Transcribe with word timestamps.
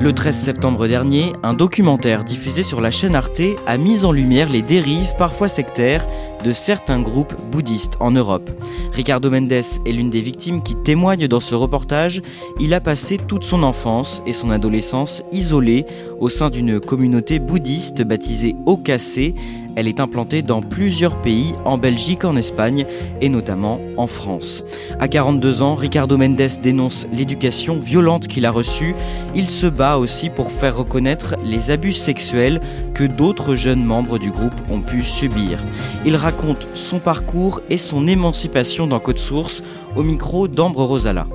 Le 0.00 0.14
13 0.14 0.34
septembre 0.34 0.86
dernier, 0.88 1.34
un 1.42 1.52
documentaire 1.52 2.24
diffusé 2.24 2.62
sur 2.62 2.80
la 2.80 2.90
chaîne 2.90 3.14
Arte 3.14 3.42
a 3.66 3.76
mis 3.76 4.06
en 4.06 4.12
lumière 4.12 4.48
les 4.48 4.62
dérives 4.62 5.14
parfois 5.18 5.46
sectaires 5.46 6.06
de 6.42 6.54
certains 6.54 7.02
groupes 7.02 7.34
bouddhistes 7.52 7.98
en 8.00 8.10
Europe. 8.10 8.48
Ricardo 8.92 9.30
Mendes 9.30 9.52
est 9.52 9.92
l'une 9.92 10.08
des 10.08 10.22
victimes 10.22 10.62
qui 10.62 10.74
témoigne 10.74 11.28
dans 11.28 11.38
ce 11.40 11.54
reportage. 11.54 12.22
Il 12.58 12.72
a 12.72 12.80
passé 12.80 13.18
toute 13.18 13.44
son 13.44 13.62
enfance 13.62 14.22
et 14.24 14.32
son 14.32 14.50
adolescence 14.50 15.22
isolé 15.32 15.84
au 16.18 16.30
sein 16.30 16.48
d'une 16.48 16.80
communauté 16.80 17.38
bouddhiste 17.38 18.00
baptisée 18.00 18.56
Okase, 18.64 19.34
elle 19.76 19.88
est 19.88 20.00
implantée 20.00 20.42
dans 20.42 20.62
plusieurs 20.62 21.20
pays, 21.20 21.54
en 21.64 21.78
Belgique, 21.78 22.24
en 22.24 22.36
Espagne 22.36 22.86
et 23.20 23.28
notamment 23.28 23.80
en 23.96 24.06
France. 24.06 24.64
À 24.98 25.08
42 25.08 25.62
ans, 25.62 25.74
Ricardo 25.74 26.16
Mendes 26.16 26.60
dénonce 26.62 27.06
l'éducation 27.12 27.78
violente 27.78 28.28
qu'il 28.28 28.46
a 28.46 28.50
reçue. 28.50 28.94
Il 29.34 29.48
se 29.48 29.66
bat 29.66 29.98
aussi 29.98 30.30
pour 30.30 30.50
faire 30.50 30.76
reconnaître 30.76 31.36
les 31.44 31.70
abus 31.70 31.92
sexuels 31.92 32.60
que 32.94 33.04
d'autres 33.04 33.54
jeunes 33.54 33.84
membres 33.84 34.18
du 34.18 34.30
groupe 34.30 34.54
ont 34.70 34.80
pu 34.80 35.02
subir. 35.02 35.58
Il 36.04 36.16
raconte 36.16 36.68
son 36.74 36.98
parcours 36.98 37.60
et 37.68 37.78
son 37.78 38.06
émancipation 38.06 38.86
dans 38.86 39.00
Code 39.00 39.18
Source 39.18 39.62
au 39.96 40.02
micro 40.02 40.48
d'Ambre 40.48 40.84
Rosala. 40.84 41.26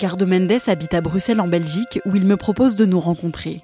Ricardo 0.00 0.26
Mendes 0.26 0.66
habite 0.66 0.94
à 0.94 1.02
Bruxelles 1.02 1.42
en 1.42 1.46
Belgique 1.46 2.00
où 2.06 2.16
il 2.16 2.24
me 2.24 2.38
propose 2.38 2.74
de 2.74 2.86
nous 2.86 3.00
rencontrer. 3.00 3.60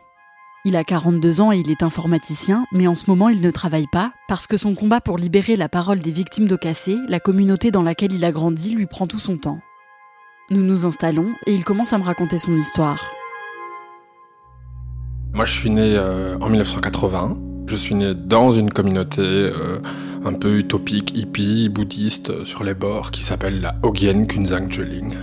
Il 0.67 0.77
a 0.77 0.85
42 0.85 1.41
ans 1.41 1.51
et 1.51 1.57
il 1.57 1.71
est 1.71 1.83
informaticien, 1.83 2.67
mais 2.73 2.87
en 2.87 2.95
ce 2.95 3.09
moment 3.09 3.31
il 3.31 3.41
ne 3.41 3.51
travaille 3.51 3.87
pas 3.91 4.13
parce 4.29 4.47
que 4.47 4.59
son 4.59 4.75
combat 4.75 5.01
pour 5.01 5.17
libérer 5.17 5.57
la 5.57 5.71
parole 5.71 6.01
des 6.01 6.11
victimes 6.11 6.47
d'Ocassé, 6.47 6.99
la 7.09 7.21
communauté 7.21 7.71
dans 7.71 7.83
laquelle 7.83 8.13
il 8.13 8.23
a 8.23 8.33
grandi, 8.33 8.75
lui 8.75 8.85
prend 8.85 9.07
tout 9.07 9.19
son 9.19 9.39
temps. 9.39 9.61
Nous 10.51 10.61
nous 10.61 10.85
installons 10.85 11.33
et 11.47 11.55
il 11.55 11.65
commence 11.65 11.95
à 11.95 11.99
me 11.99 12.05
raconter 12.05 12.39
son 12.39 12.55
histoire. 12.55 13.03
Moi 15.33 15.47
je 15.47 15.53
suis 15.55 15.71
né 15.71 15.95
euh, 15.97 16.37
en 16.43 16.51
1980. 16.51 17.39
Je 17.67 17.77
suis 17.77 17.95
né 17.95 18.13
dans 18.15 18.53
une 18.53 18.71
communauté 18.71 19.23
euh, 19.23 19.79
un 20.27 20.35
peu 20.35 20.59
utopique, 20.59 21.17
hippie, 21.17 21.71
bouddhiste, 21.71 22.45
sur 22.45 22.63
les 22.63 22.75
bords, 22.75 23.11
qui 23.11 23.23
s'appelle 23.23 23.63
la 23.63 23.75
Ogyen 23.83 24.27
Kunzang 24.27 24.71
Jeling, 24.71 25.15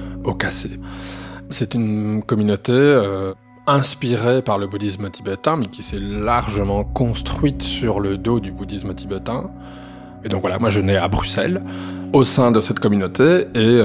C'est 1.49 1.73
une 1.73 2.23
communauté 2.23 2.71
euh, 2.73 3.33
inspirée 3.67 4.41
par 4.41 4.57
le 4.57 4.67
bouddhisme 4.67 5.09
tibétain, 5.09 5.57
mais 5.57 5.67
qui 5.67 5.83
s'est 5.83 5.99
largement 5.99 6.83
construite 6.83 7.61
sur 7.61 7.99
le 7.99 8.17
dos 8.17 8.39
du 8.39 8.51
bouddhisme 8.51 8.93
tibétain. 8.93 9.51
Et 10.25 10.29
donc 10.29 10.41
voilà, 10.41 10.57
moi 10.59 10.69
je 10.69 10.81
nais 10.81 10.97
à 10.97 11.07
Bruxelles, 11.07 11.61
au 12.13 12.23
sein 12.23 12.51
de 12.51 12.61
cette 12.61 12.79
communauté, 12.79 13.45
et 13.55 13.81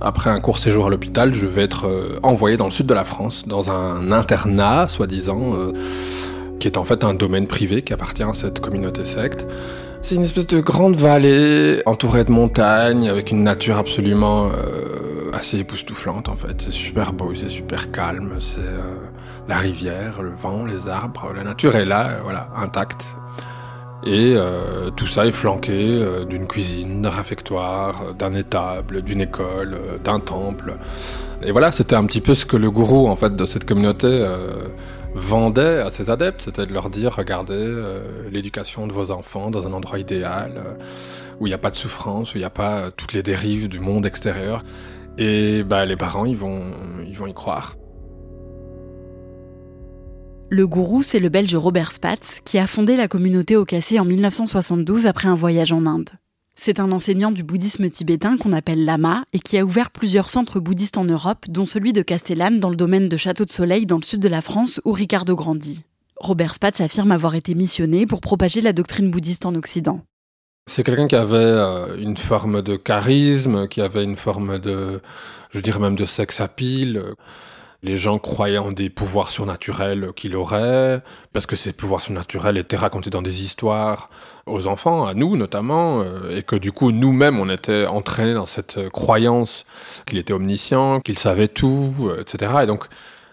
après 0.00 0.30
un 0.30 0.38
court 0.38 0.58
séjour 0.58 0.86
à 0.86 0.90
l'hôpital, 0.90 1.34
je 1.34 1.46
vais 1.46 1.62
être 1.62 1.90
envoyé 2.22 2.56
dans 2.56 2.66
le 2.66 2.70
sud 2.70 2.86
de 2.86 2.94
la 2.94 3.04
France, 3.04 3.42
dans 3.44 3.72
un 3.72 4.12
internat, 4.12 4.86
soi-disant 4.88 5.56
qui 6.58 6.68
est 6.68 6.76
en 6.76 6.84
fait 6.84 7.04
un 7.04 7.14
domaine 7.14 7.46
privé 7.46 7.82
qui 7.82 7.92
appartient 7.92 8.22
à 8.22 8.34
cette 8.34 8.60
communauté 8.60 9.04
secte. 9.04 9.46
C'est 10.00 10.14
une 10.14 10.22
espèce 10.22 10.46
de 10.46 10.60
grande 10.60 10.96
vallée 10.96 11.82
entourée 11.86 12.24
de 12.24 12.30
montagnes 12.30 13.08
avec 13.08 13.30
une 13.30 13.42
nature 13.42 13.78
absolument 13.78 14.46
euh, 14.46 15.07
assez 15.32 15.58
époustouflante 15.58 16.28
en 16.28 16.36
fait. 16.36 16.60
C'est 16.60 16.72
super 16.72 17.12
beau, 17.12 17.32
c'est 17.34 17.48
super 17.48 17.90
calme, 17.90 18.36
c'est 18.40 18.60
euh, 18.60 18.96
la 19.48 19.56
rivière, 19.56 20.22
le 20.22 20.30
vent, 20.30 20.64
les 20.64 20.88
arbres, 20.88 21.32
la 21.34 21.44
nature 21.44 21.76
est 21.76 21.84
là, 21.84 22.10
euh, 22.10 22.20
voilà, 22.22 22.50
intacte. 22.56 23.14
Et 24.04 24.34
euh, 24.36 24.90
tout 24.90 25.08
ça 25.08 25.26
est 25.26 25.32
flanqué 25.32 25.72
euh, 25.74 26.24
d'une 26.24 26.46
cuisine, 26.46 27.02
d'un 27.02 27.10
réfectoire, 27.10 28.14
d'un 28.14 28.34
étable, 28.34 29.02
d'une 29.02 29.20
école, 29.20 29.76
d'un 30.04 30.20
temple. 30.20 30.76
Et 31.42 31.50
voilà, 31.50 31.72
c'était 31.72 31.96
un 31.96 32.04
petit 32.04 32.20
peu 32.20 32.34
ce 32.34 32.46
que 32.46 32.56
le 32.56 32.70
gourou 32.70 33.08
en 33.08 33.16
fait 33.16 33.34
de 33.34 33.46
cette 33.46 33.64
communauté 33.64 34.24
vendait 35.14 35.80
à 35.80 35.90
ses 35.90 36.10
adeptes, 36.10 36.42
c'était 36.42 36.66
de 36.66 36.72
leur 36.72 36.90
dire 36.90 37.14
regardez 37.16 37.54
euh, 37.56 38.00
l'éducation 38.30 38.86
de 38.86 38.92
vos 38.92 39.10
enfants 39.10 39.50
dans 39.50 39.66
un 39.66 39.72
endroit 39.72 39.98
idéal 39.98 40.52
euh, 40.56 40.74
où 41.40 41.46
il 41.46 41.50
n'y 41.50 41.54
a 41.54 41.58
pas 41.58 41.70
de 41.70 41.76
souffrance, 41.76 42.34
où 42.34 42.38
il 42.38 42.40
n'y 42.40 42.46
a 42.46 42.50
pas 42.50 42.78
euh, 42.78 42.90
toutes 42.96 43.12
les 43.12 43.22
dérives 43.22 43.68
du 43.68 43.80
monde 43.80 44.06
extérieur. 44.06 44.64
Et 45.18 45.64
bah, 45.64 45.84
les 45.84 45.96
parents, 45.96 46.24
ils 46.24 46.36
vont, 46.36 46.62
ils 47.06 47.16
vont 47.16 47.26
y 47.26 47.34
croire. 47.34 47.74
Le 50.50 50.66
gourou, 50.66 51.02
c'est 51.02 51.18
le 51.18 51.28
belge 51.28 51.54
Robert 51.56 51.92
Spatz 51.92 52.40
qui 52.44 52.56
a 52.56 52.66
fondé 52.66 52.96
la 52.96 53.08
communauté 53.08 53.56
au 53.56 53.66
Cassé 53.66 53.98
en 53.98 54.06
1972 54.06 55.06
après 55.06 55.28
un 55.28 55.34
voyage 55.34 55.72
en 55.72 55.84
Inde. 55.84 56.10
C'est 56.56 56.80
un 56.80 56.90
enseignant 56.90 57.30
du 57.30 57.42
bouddhisme 57.42 57.90
tibétain 57.90 58.36
qu'on 58.36 58.52
appelle 58.52 58.84
Lama 58.84 59.24
et 59.32 59.40
qui 59.40 59.58
a 59.58 59.64
ouvert 59.64 59.90
plusieurs 59.90 60.30
centres 60.30 60.58
bouddhistes 60.58 60.98
en 60.98 61.04
Europe, 61.04 61.46
dont 61.48 61.66
celui 61.66 61.92
de 61.92 62.02
Castellane 62.02 62.60
dans 62.60 62.70
le 62.70 62.76
domaine 62.76 63.08
de 63.08 63.16
Château 63.16 63.44
de 63.44 63.50
Soleil 63.50 63.86
dans 63.86 63.98
le 63.98 64.02
sud 64.02 64.20
de 64.20 64.28
la 64.28 64.40
France 64.40 64.80
où 64.84 64.92
Ricardo 64.92 65.36
grandit. 65.36 65.84
Robert 66.16 66.54
Spatz 66.54 66.80
affirme 66.80 67.12
avoir 67.12 67.34
été 67.34 67.54
missionné 67.54 68.06
pour 68.06 68.20
propager 68.20 68.60
la 68.60 68.72
doctrine 68.72 69.10
bouddhiste 69.10 69.46
en 69.46 69.54
Occident. 69.54 70.00
C'est 70.68 70.84
quelqu'un 70.84 71.06
qui 71.06 71.16
avait 71.16 71.38
euh, 71.38 71.96
une 71.96 72.18
forme 72.18 72.60
de 72.60 72.76
charisme, 72.76 73.68
qui 73.68 73.80
avait 73.80 74.04
une 74.04 74.18
forme 74.18 74.58
de, 74.58 75.00
je 75.50 75.60
dirais 75.60 75.78
même 75.78 75.96
de 75.96 76.04
sex 76.04 76.42
appeal. 76.42 77.02
Les 77.82 77.96
gens 77.96 78.18
croyaient 78.18 78.58
en 78.58 78.70
des 78.70 78.90
pouvoirs 78.90 79.30
surnaturels 79.30 80.10
qu'il 80.14 80.36
aurait, 80.36 81.00
parce 81.32 81.46
que 81.46 81.56
ces 81.56 81.72
pouvoirs 81.72 82.02
surnaturels 82.02 82.58
étaient 82.58 82.76
racontés 82.76 83.08
dans 83.08 83.22
des 83.22 83.42
histoires 83.42 84.10
aux 84.44 84.66
enfants, 84.66 85.06
à 85.06 85.14
nous 85.14 85.38
notamment, 85.38 86.02
euh, 86.02 86.36
et 86.36 86.42
que 86.42 86.56
du 86.56 86.70
coup 86.70 86.92
nous-mêmes 86.92 87.40
on 87.40 87.48
était 87.48 87.86
entraînés 87.86 88.34
dans 88.34 88.46
cette 88.46 88.90
croyance 88.90 89.64
qu'il 90.04 90.18
était 90.18 90.34
omniscient, 90.34 91.00
qu'il 91.00 91.18
savait 91.18 91.48
tout, 91.48 91.94
euh, 92.00 92.20
etc. 92.20 92.52
Et 92.64 92.66
donc 92.66 92.84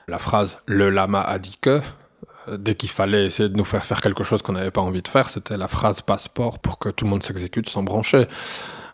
la 0.07 0.19
phrase 0.19 0.57
le 0.67 0.89
lama 0.89 1.19
a 1.19 1.37
dit 1.37 1.57
que 1.59 1.81
dès 2.51 2.75
qu'il 2.75 2.89
fallait 2.89 3.25
essayer 3.25 3.49
de 3.49 3.57
nous 3.57 3.65
faire 3.65 3.83
faire 3.83 4.01
quelque 4.01 4.23
chose 4.23 4.41
qu'on 4.41 4.53
n'avait 4.53 4.71
pas 4.71 4.81
envie 4.81 5.01
de 5.01 5.07
faire, 5.07 5.29
c'était 5.29 5.57
la 5.57 5.67
phrase 5.67 6.01
passeport 6.01 6.59
pour 6.59 6.79
que 6.79 6.89
tout 6.89 7.05
le 7.05 7.11
monde 7.11 7.23
s'exécute 7.23 7.69
sans 7.69 7.83
brancher. 7.83 8.27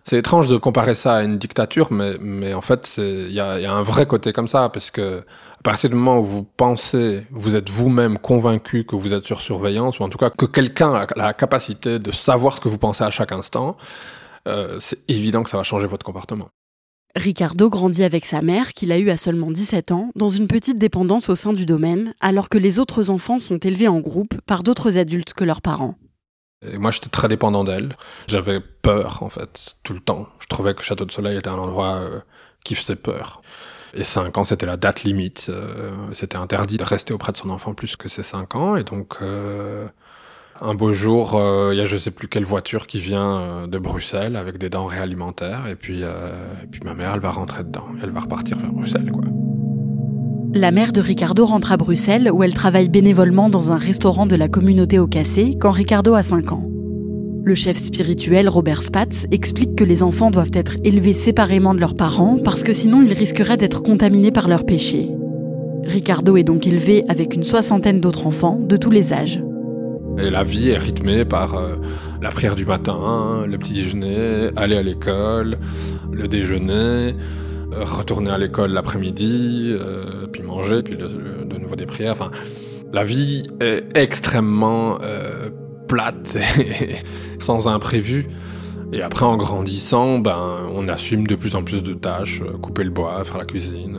C'est 0.03 0.17
étrange 0.17 0.47
de 0.47 0.57
comparer 0.57 0.95
ça 0.95 1.17
à 1.17 1.23
une 1.23 1.37
dictature, 1.37 1.91
mais, 1.91 2.13
mais 2.19 2.53
en 2.55 2.61
fait, 2.61 2.95
il 2.97 3.31
y 3.31 3.39
a, 3.39 3.59
y 3.59 3.65
a, 3.65 3.73
un 3.73 3.83
vrai 3.83 4.07
côté 4.07 4.33
comme 4.33 4.47
ça, 4.47 4.69
parce 4.69 4.89
que 4.89 5.19
à 5.19 5.63
partir 5.63 5.91
du 5.91 5.95
moment 5.95 6.19
où 6.19 6.25
vous 6.25 6.43
pensez, 6.43 7.27
vous 7.29 7.55
êtes 7.55 7.69
vous-même 7.69 8.17
convaincu 8.17 8.83
que 8.83 8.95
vous 8.95 9.13
êtes 9.13 9.25
sur 9.25 9.41
surveillance, 9.41 9.99
ou 9.99 10.03
en 10.03 10.09
tout 10.09 10.17
cas 10.17 10.31
que 10.31 10.45
quelqu'un 10.45 10.95
a 10.95 11.07
la 11.15 11.33
capacité 11.33 11.99
de 11.99 12.11
savoir 12.11 12.53
ce 12.53 12.59
que 12.59 12.67
vous 12.67 12.79
pensez 12.79 13.03
à 13.03 13.11
chaque 13.11 13.31
instant, 13.31 13.77
euh, 14.47 14.77
c'est 14.79 15.07
évident 15.07 15.43
que 15.43 15.51
ça 15.51 15.57
va 15.57 15.63
changer 15.63 15.85
votre 15.85 16.05
comportement. 16.05 16.49
Ricardo 17.15 17.69
grandit 17.69 18.03
avec 18.03 18.25
sa 18.25 18.41
mère, 18.41 18.73
qu'il 18.73 18.91
a 18.91 18.99
eue 18.99 19.09
à 19.09 19.17
seulement 19.17 19.51
17 19.51 19.91
ans, 19.91 20.11
dans 20.15 20.29
une 20.29 20.47
petite 20.47 20.77
dépendance 20.77 21.29
au 21.29 21.35
sein 21.35 21.53
du 21.53 21.65
domaine, 21.65 22.13
alors 22.21 22.49
que 22.49 22.57
les 22.57 22.79
autres 22.79 23.09
enfants 23.09 23.39
sont 23.39 23.57
élevés 23.57 23.87
en 23.87 23.99
groupe 23.99 24.39
par 24.45 24.63
d'autres 24.63 24.97
adultes 24.97 25.33
que 25.33 25.43
leurs 25.43 25.61
parents. 25.61 25.95
Et 26.65 26.77
moi, 26.77 26.91
j'étais 26.91 27.09
très 27.09 27.27
dépendant 27.27 27.63
d'elle. 27.63 27.95
J'avais 28.27 28.59
peur, 28.59 29.23
en 29.23 29.29
fait, 29.29 29.75
tout 29.83 29.93
le 29.93 29.99
temps. 29.99 30.27
Je 30.39 30.47
trouvais 30.47 30.73
que 30.73 30.83
Château 30.83 31.05
de 31.05 31.11
Soleil 31.11 31.37
était 31.37 31.49
un 31.49 31.55
endroit 31.55 31.95
euh, 31.95 32.19
qui 32.63 32.75
faisait 32.75 32.95
peur. 32.95 33.41
Et 33.93 34.03
5 34.03 34.37
ans, 34.37 34.45
c'était 34.45 34.67
la 34.67 34.77
date 34.77 35.03
limite. 35.03 35.47
Euh, 35.49 35.91
c'était 36.13 36.37
interdit 36.37 36.77
de 36.77 36.83
rester 36.83 37.13
auprès 37.13 37.31
de 37.31 37.37
son 37.37 37.49
enfant 37.49 37.73
plus 37.73 37.95
que 37.95 38.07
ces 38.09 38.23
5 38.23 38.55
ans. 38.55 38.75
Et 38.75 38.83
donc, 38.83 39.15
euh, 39.21 39.87
un 40.61 40.73
beau 40.75 40.93
jour, 40.93 41.41
il 41.71 41.77
y 41.77 41.81
a 41.81 41.85
je 41.85 41.97
sais 41.97 42.11
plus 42.11 42.27
quelle 42.27 42.45
voiture 42.45 42.87
qui 42.87 42.99
vient 42.99 43.67
de 43.67 43.77
Bruxelles 43.79 44.35
avec 44.35 44.57
des 44.57 44.69
denrées 44.69 44.99
alimentaires. 44.99 45.65
Et 45.69 45.75
puis, 45.75 46.01
et 46.01 46.67
puis 46.69 46.81
ma 46.85 46.93
mère, 46.93 47.13
elle 47.15 47.21
va 47.21 47.31
rentrer 47.31 47.63
dedans. 47.63 47.85
Elle 48.01 48.11
va 48.11 48.21
repartir 48.21 48.57
vers 48.57 48.71
Bruxelles, 48.71 49.11
quoi. 49.11 49.23
La 50.53 50.71
mère 50.71 50.91
de 50.91 50.99
Ricardo 50.99 51.45
rentre 51.45 51.71
à 51.71 51.77
Bruxelles 51.77 52.29
où 52.29 52.43
elle 52.43 52.53
travaille 52.53 52.89
bénévolement 52.89 53.49
dans 53.49 53.71
un 53.71 53.77
restaurant 53.77 54.25
de 54.25 54.35
la 54.35 54.49
communauté 54.49 54.99
au 54.99 55.07
Cassé 55.07 55.55
quand 55.57 55.71
Ricardo 55.71 56.13
a 56.13 56.23
5 56.23 56.51
ans. 56.51 56.67
Le 57.45 57.55
chef 57.55 57.77
spirituel 57.77 58.49
Robert 58.49 58.83
Spatz 58.83 59.27
explique 59.31 59.75
que 59.75 59.85
les 59.85 60.03
enfants 60.03 60.29
doivent 60.29 60.51
être 60.53 60.75
élevés 60.83 61.13
séparément 61.13 61.73
de 61.73 61.79
leurs 61.79 61.95
parents 61.95 62.37
parce 62.43 62.63
que 62.63 62.73
sinon 62.73 63.01
ils 63.01 63.13
risqueraient 63.13 63.55
d'être 63.55 63.81
contaminés 63.81 64.31
par 64.31 64.49
leurs 64.49 64.65
péchés. 64.65 65.09
Ricardo 65.85 66.35
est 66.35 66.43
donc 66.43 66.67
élevé 66.67 67.05
avec 67.07 67.33
une 67.33 67.43
soixantaine 67.43 68.01
d'autres 68.01 68.27
enfants 68.27 68.59
de 68.61 68.75
tous 68.75 68.91
les 68.91 69.13
âges. 69.13 69.41
Et 70.23 70.29
la 70.29 70.43
vie 70.43 70.69
est 70.69 70.77
rythmée 70.77 71.25
par 71.25 71.55
euh, 71.55 71.75
la 72.21 72.29
prière 72.29 72.55
du 72.55 72.65
matin, 72.65 73.45
le 73.47 73.57
petit 73.57 73.73
déjeuner, 73.73 74.51
aller 74.55 74.77
à 74.77 74.83
l'école, 74.83 75.57
le 76.11 76.27
déjeuner, 76.27 77.15
euh, 77.73 77.83
retourner 77.83 78.29
à 78.29 78.37
l'école 78.37 78.71
l'après-midi, 78.71 79.71
euh, 79.71 80.27
puis 80.31 80.43
manger, 80.43 80.83
puis 80.83 80.95
de 80.95 81.57
nouveau 81.57 81.75
des 81.75 81.87
prières. 81.87 82.11
Enfin, 82.11 82.29
la 82.93 83.03
vie 83.03 83.47
est 83.61 83.83
extrêmement 83.97 84.99
plate 85.87 86.37
et 86.59 86.95
sans 87.39 87.67
imprévu. 87.67 88.27
Et 88.93 89.01
après, 89.01 89.25
en 89.25 89.37
grandissant, 89.37 90.19
ben, 90.19 90.59
on 90.75 90.87
assume 90.87 91.25
de 91.25 91.35
plus 91.35 91.55
en 91.55 91.63
plus 91.63 91.81
de 91.81 91.93
tâches, 91.93 92.43
couper 92.61 92.83
le 92.83 92.91
bois, 92.91 93.23
faire 93.23 93.37
la 93.37 93.45
cuisine, 93.45 93.97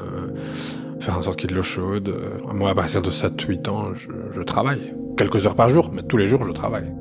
faire 1.00 1.18
en 1.18 1.22
sorte 1.22 1.38
qu'il 1.38 1.50
y 1.50 1.52
ait 1.52 1.54
de 1.54 1.58
l'eau 1.58 1.64
chaude. 1.64 2.14
Moi, 2.52 2.70
à 2.70 2.74
partir 2.74 3.02
de 3.02 3.10
7-8 3.10 3.68
ans, 3.70 3.92
je 3.94 4.42
travaille 4.42 4.92
quelques 5.16 5.46
heures 5.46 5.54
par 5.54 5.68
jour, 5.68 5.90
mais 5.92 6.02
tous 6.02 6.16
les 6.16 6.26
jours 6.26 6.44
je 6.44 6.52
travaille. 6.52 6.92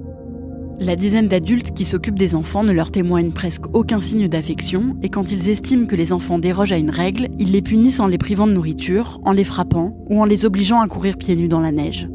La 0.79 0.95
dizaine 0.95 1.27
d'adultes 1.27 1.75
qui 1.75 1.85
s'occupent 1.85 2.17
des 2.17 2.33
enfants 2.33 2.63
ne 2.63 2.71
leur 2.71 2.89
témoignent 2.89 3.31
presque 3.31 3.67
aucun 3.75 3.99
signe 3.99 4.27
d'affection, 4.27 4.97
et 5.03 5.09
quand 5.09 5.31
ils 5.31 5.47
estiment 5.47 5.85
que 5.85 5.95
les 5.95 6.11
enfants 6.11 6.39
dérogent 6.39 6.71
à 6.71 6.77
une 6.77 6.89
règle, 6.89 7.27
ils 7.37 7.51
les 7.51 7.61
punissent 7.61 7.99
en 7.99 8.07
les 8.07 8.17
privant 8.17 8.47
de 8.47 8.53
nourriture, 8.53 9.19
en 9.23 9.31
les 9.31 9.43
frappant 9.43 9.95
ou 10.09 10.19
en 10.19 10.25
les 10.25 10.43
obligeant 10.43 10.81
à 10.81 10.87
courir 10.87 11.17
pieds 11.17 11.35
nus 11.35 11.47
dans 11.47 11.59
la 11.59 11.71
neige. 11.71 12.09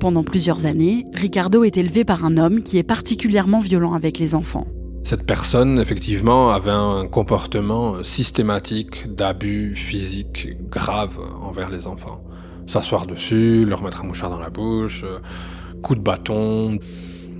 Pendant 0.00 0.24
plusieurs 0.24 0.66
années, 0.66 1.06
Ricardo 1.14 1.62
est 1.62 1.76
élevé 1.76 2.04
par 2.04 2.24
un 2.24 2.38
homme 2.38 2.62
qui 2.64 2.78
est 2.78 2.82
particulièrement 2.82 3.60
violent 3.60 3.92
avec 3.92 4.18
les 4.18 4.34
enfants. 4.34 4.66
Cette 5.04 5.24
personne, 5.24 5.78
effectivement, 5.78 6.50
avait 6.50 6.72
un 6.72 7.06
comportement 7.06 8.02
systématique 8.02 9.14
d'abus 9.14 9.76
physiques 9.76 10.48
graves 10.68 11.18
envers 11.40 11.70
les 11.70 11.86
enfants 11.86 12.20
s'asseoir 12.68 13.06
dessus, 13.06 13.64
leur 13.64 13.82
mettre 13.82 14.04
un 14.04 14.06
mouchard 14.06 14.30
dans 14.30 14.38
la 14.38 14.50
bouche, 14.50 15.02
euh, 15.04 15.18
coup 15.82 15.94
de 15.94 16.00
bâton, 16.00 16.78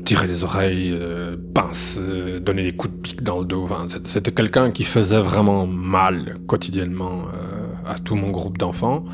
tirer 0.04 0.26
les 0.26 0.42
oreilles, 0.42 0.96
euh, 0.98 1.36
pince, 1.54 1.98
donner 2.40 2.62
des 2.62 2.72
coups 2.72 2.94
de 2.94 2.98
pique 3.00 3.22
dans 3.22 3.38
le 3.38 3.44
dos. 3.44 3.68
C'était 4.04 4.32
quelqu'un 4.32 4.70
qui 4.70 4.84
faisait 4.84 5.20
vraiment 5.20 5.66
mal 5.66 6.38
quotidiennement 6.46 7.24
euh, 7.34 7.66
à 7.86 7.98
tout 7.98 8.16
mon 8.16 8.30
groupe 8.30 8.58
d'enfants 8.58 9.04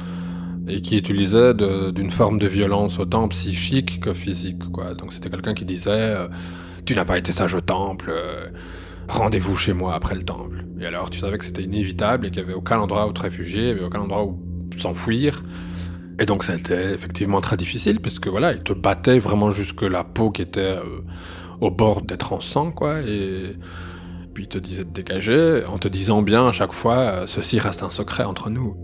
et 0.68 0.80
qui 0.80 0.96
utilisait 0.96 1.52
d'une 1.52 2.10
forme 2.10 2.38
de 2.38 2.46
violence 2.46 2.98
autant 2.98 3.28
psychique 3.28 4.00
que 4.00 4.14
physique. 4.14 4.60
Donc 4.96 5.12
c'était 5.12 5.28
quelqu'un 5.28 5.52
qui 5.52 5.66
disait 5.66 6.14
Tu 6.86 6.94
n'as 6.94 7.04
pas 7.04 7.18
été 7.18 7.32
sage 7.32 7.54
au 7.54 7.60
temple, 7.60 8.14
rendez-vous 9.06 9.56
chez 9.56 9.74
moi 9.74 9.94
après 9.94 10.14
le 10.14 10.22
temple. 10.22 10.64
Et 10.80 10.86
alors 10.86 11.10
tu 11.10 11.18
savais 11.18 11.36
que 11.36 11.44
c'était 11.44 11.64
inévitable 11.64 12.26
et 12.26 12.30
qu'il 12.30 12.42
n'y 12.42 12.48
avait 12.48 12.56
aucun 12.56 12.78
endroit 12.78 13.06
où 13.06 13.12
te 13.12 13.20
réfugier, 13.20 13.60
il 13.60 13.66
n'y 13.66 13.72
avait 13.72 13.84
aucun 13.84 14.00
endroit 14.00 14.24
où 14.24 14.38
s'enfuir. 14.78 15.42
Et 16.18 16.26
donc 16.26 16.44
ça 16.44 16.52
a 16.52 16.56
été 16.56 16.74
effectivement 16.74 17.40
très 17.40 17.56
difficile, 17.56 18.00
puisque 18.00 18.28
voilà, 18.28 18.52
il 18.52 18.62
te 18.62 18.72
battait 18.72 19.18
vraiment 19.18 19.50
jusque 19.50 19.82
la 19.82 20.04
peau 20.04 20.30
qui 20.30 20.42
était 20.42 20.60
euh, 20.60 21.02
au 21.60 21.70
bord 21.70 22.02
d'être 22.02 22.32
en 22.32 22.40
sang, 22.40 22.70
quoi, 22.70 23.00
et 23.00 23.56
puis 24.32 24.46
te 24.46 24.58
disait 24.58 24.84
de 24.84 24.90
dégager, 24.90 25.62
en 25.66 25.78
te 25.78 25.88
disant 25.88 26.22
bien 26.22 26.46
à 26.48 26.52
chaque 26.52 26.72
fois, 26.72 26.96
euh, 26.96 27.26
ceci 27.26 27.58
reste 27.58 27.82
un 27.82 27.90
secret 27.90 28.24
entre 28.24 28.50
nous. 28.50 28.76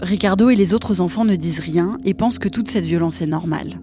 Ricardo 0.00 0.50
et 0.50 0.54
les 0.54 0.74
autres 0.74 1.00
enfants 1.00 1.24
ne 1.24 1.36
disent 1.36 1.60
rien 1.60 1.96
et 2.04 2.12
pensent 2.12 2.38
que 2.38 2.50
toute 2.50 2.68
cette 2.70 2.84
violence 2.84 3.22
est 3.22 3.26
normale. 3.26 3.80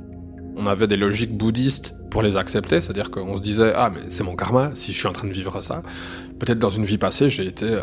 On 0.56 0.68
avait 0.68 0.88
des 0.88 0.98
logiques 0.98 1.36
bouddhistes 1.36 1.94
pour 2.10 2.22
les 2.22 2.38
accepter, 2.38 2.80
c'est-à-dire 2.80 3.10
qu'on 3.10 3.38
se 3.38 3.42
disait 3.42 3.74
ah 3.76 3.90
mais 3.92 4.02
c'est 4.10 4.24
mon 4.24 4.36
karma 4.36 4.72
si 4.76 4.94
je 4.94 5.00
suis 5.00 5.08
en 5.08 5.14
train 5.14 5.28
de 5.28 5.34
vivre 5.34 5.62
ça. 5.64 5.82
Peut-être 6.40 6.60
dans 6.60 6.70
une 6.70 6.86
vie 6.86 7.00
passée 7.00 7.28
j'ai 7.30 7.46
été 7.46 7.66
euh, 7.66 7.82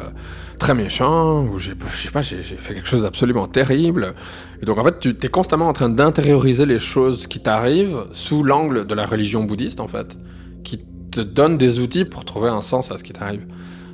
très 0.58 0.74
méchant 0.74 1.44
ou 1.44 1.58
j'ai 1.58 1.74
je 1.92 1.96
sais 1.96 2.10
pas 2.10 2.22
j'ai 2.22 2.42
fait 2.42 2.74
quelque 2.74 2.88
chose 2.88 3.02
d'absolument 3.02 3.46
terrible. 3.48 4.14
Et 4.62 4.66
donc 4.66 4.78
en 4.78 4.84
fait 4.84 5.00
tu 5.00 5.16
es 5.20 5.28
constamment 5.28 5.66
en 5.66 5.72
train 5.72 5.88
d'intérioriser 5.88 6.64
les 6.64 6.78
choses 6.78 7.26
qui 7.26 7.40
t'arrivent 7.40 8.04
sous 8.12 8.44
l'angle 8.44 8.86
de 8.86 8.94
la 8.94 9.04
religion 9.04 9.42
bouddhiste 9.42 9.80
en 9.80 9.88
fait, 9.88 10.16
qui 10.62 10.78
te 11.10 11.20
donne 11.20 11.58
des 11.58 11.80
outils 11.80 12.04
pour 12.04 12.24
trouver 12.24 12.50
un 12.50 12.62
sens 12.62 12.92
à 12.92 12.98
ce 12.98 13.02
qui 13.02 13.12
t'arrive. 13.12 13.46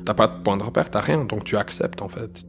T'as 0.04 0.14
pas 0.14 0.28
de 0.28 0.42
point 0.42 0.56
de 0.56 0.62
repère, 0.62 0.90
t'as 0.90 1.00
rien, 1.00 1.24
donc 1.24 1.44
tu 1.44 1.56
acceptes 1.56 2.02
en 2.02 2.08
fait. 2.08 2.44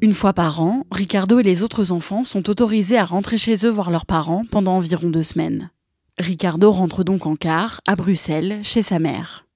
Une 0.00 0.14
fois 0.14 0.32
par 0.32 0.60
an, 0.60 0.84
Ricardo 0.92 1.40
et 1.40 1.42
les 1.42 1.64
autres 1.64 1.90
enfants 1.90 2.22
sont 2.22 2.48
autorisés 2.48 2.98
à 2.98 3.04
rentrer 3.04 3.36
chez 3.36 3.66
eux 3.66 3.70
voir 3.70 3.90
leurs 3.90 4.06
parents 4.06 4.44
pendant 4.48 4.76
environ 4.76 5.10
deux 5.10 5.24
semaines. 5.24 5.70
Ricardo 6.18 6.70
rentre 6.70 7.02
donc 7.02 7.26
en 7.26 7.34
car, 7.34 7.80
à 7.84 7.96
Bruxelles, 7.96 8.60
chez 8.62 8.82
sa 8.82 9.00
mère. 9.00 9.46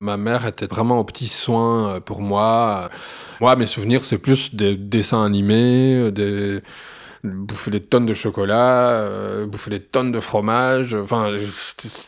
Ma 0.00 0.18
mère 0.18 0.46
était 0.46 0.66
vraiment 0.66 0.98
au 0.98 1.04
petit 1.04 1.28
soin 1.28 1.88
euh, 1.88 2.00
pour 2.00 2.20
moi. 2.20 2.90
Moi, 3.40 3.56
mes 3.56 3.66
souvenirs, 3.66 4.04
c'est 4.04 4.18
plus 4.18 4.54
des 4.54 4.76
dessins 4.76 5.24
animés, 5.24 5.96
euh, 5.96 6.10
des 6.10 6.60
bouffer 7.24 7.70
des 7.70 7.80
tonnes 7.80 8.04
de 8.04 8.14
chocolat, 8.14 8.90
euh, 8.90 9.46
bouffer 9.46 9.70
des 9.70 9.80
tonnes 9.80 10.12
de 10.12 10.20
fromage. 10.20 10.94
Enfin, 10.94 11.30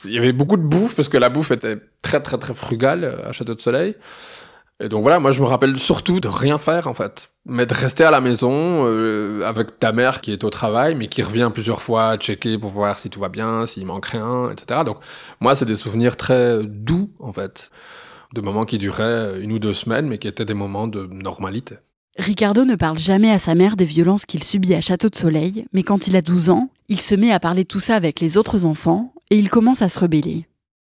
il 0.04 0.10
y 0.10 0.18
avait 0.18 0.32
beaucoup 0.32 0.56
de 0.56 0.62
bouffe 0.62 0.96
parce 0.96 1.08
que 1.08 1.16
la 1.16 1.30
bouffe 1.30 1.52
était 1.52 1.78
très 2.02 2.20
très 2.20 2.36
très 2.36 2.52
frugale 2.52 3.04
à 3.24 3.32
Château 3.32 3.54
de 3.54 3.60
Soleil. 3.60 3.94
Et 4.80 4.88
donc 4.88 5.02
voilà, 5.02 5.20
moi 5.20 5.30
je 5.30 5.40
me 5.40 5.46
rappelle 5.46 5.78
surtout 5.78 6.18
de 6.18 6.26
rien 6.26 6.58
faire 6.58 6.88
en 6.88 6.94
fait, 6.94 7.30
mais 7.46 7.64
de 7.64 7.72
rester 7.72 8.02
à 8.02 8.10
la 8.10 8.20
maison 8.20 8.84
euh, 8.86 9.42
avec 9.44 9.78
ta 9.78 9.92
mère 9.92 10.20
qui 10.20 10.32
est 10.32 10.42
au 10.42 10.50
travail, 10.50 10.96
mais 10.96 11.06
qui 11.06 11.22
revient 11.22 11.50
plusieurs 11.52 11.80
fois 11.80 12.16
checker 12.16 12.58
pour 12.58 12.70
voir 12.70 12.98
si 12.98 13.08
tout 13.08 13.20
va 13.20 13.28
bien, 13.28 13.66
s'il 13.66 13.86
manque 13.86 14.06
rien, 14.06 14.50
etc. 14.50 14.80
Donc 14.84 14.98
moi 15.40 15.54
c'est 15.54 15.64
des 15.64 15.76
souvenirs 15.76 16.16
très 16.16 16.64
doux 16.64 17.10
en 17.20 17.32
fait, 17.32 17.70
de 18.34 18.40
moments 18.40 18.64
qui 18.64 18.78
duraient 18.78 19.40
une 19.40 19.52
ou 19.52 19.60
deux 19.60 19.74
semaines, 19.74 20.08
mais 20.08 20.18
qui 20.18 20.26
étaient 20.26 20.44
des 20.44 20.54
moments 20.54 20.88
de 20.88 21.06
normalité. 21.06 21.76
Ricardo 22.16 22.64
ne 22.64 22.76
parle 22.76 22.98
jamais 22.98 23.30
à 23.30 23.38
sa 23.38 23.54
mère 23.54 23.76
des 23.76 23.84
violences 23.84 24.26
qu'il 24.26 24.42
subit 24.42 24.74
à 24.74 24.80
Château 24.80 25.08
de 25.08 25.16
Soleil, 25.16 25.66
mais 25.72 25.82
quand 25.82 26.06
il 26.08 26.16
a 26.16 26.22
12 26.22 26.50
ans, 26.50 26.70
il 26.88 27.00
se 27.00 27.14
met 27.14 27.32
à 27.32 27.40
parler 27.40 27.64
tout 27.64 27.80
ça 27.80 27.96
avec 27.96 28.20
les 28.20 28.36
autres 28.36 28.64
enfants 28.64 29.12
et 29.30 29.36
il 29.36 29.50
commence 29.50 29.82
à 29.82 29.88
se 29.88 29.98
rebeller. 29.98 30.46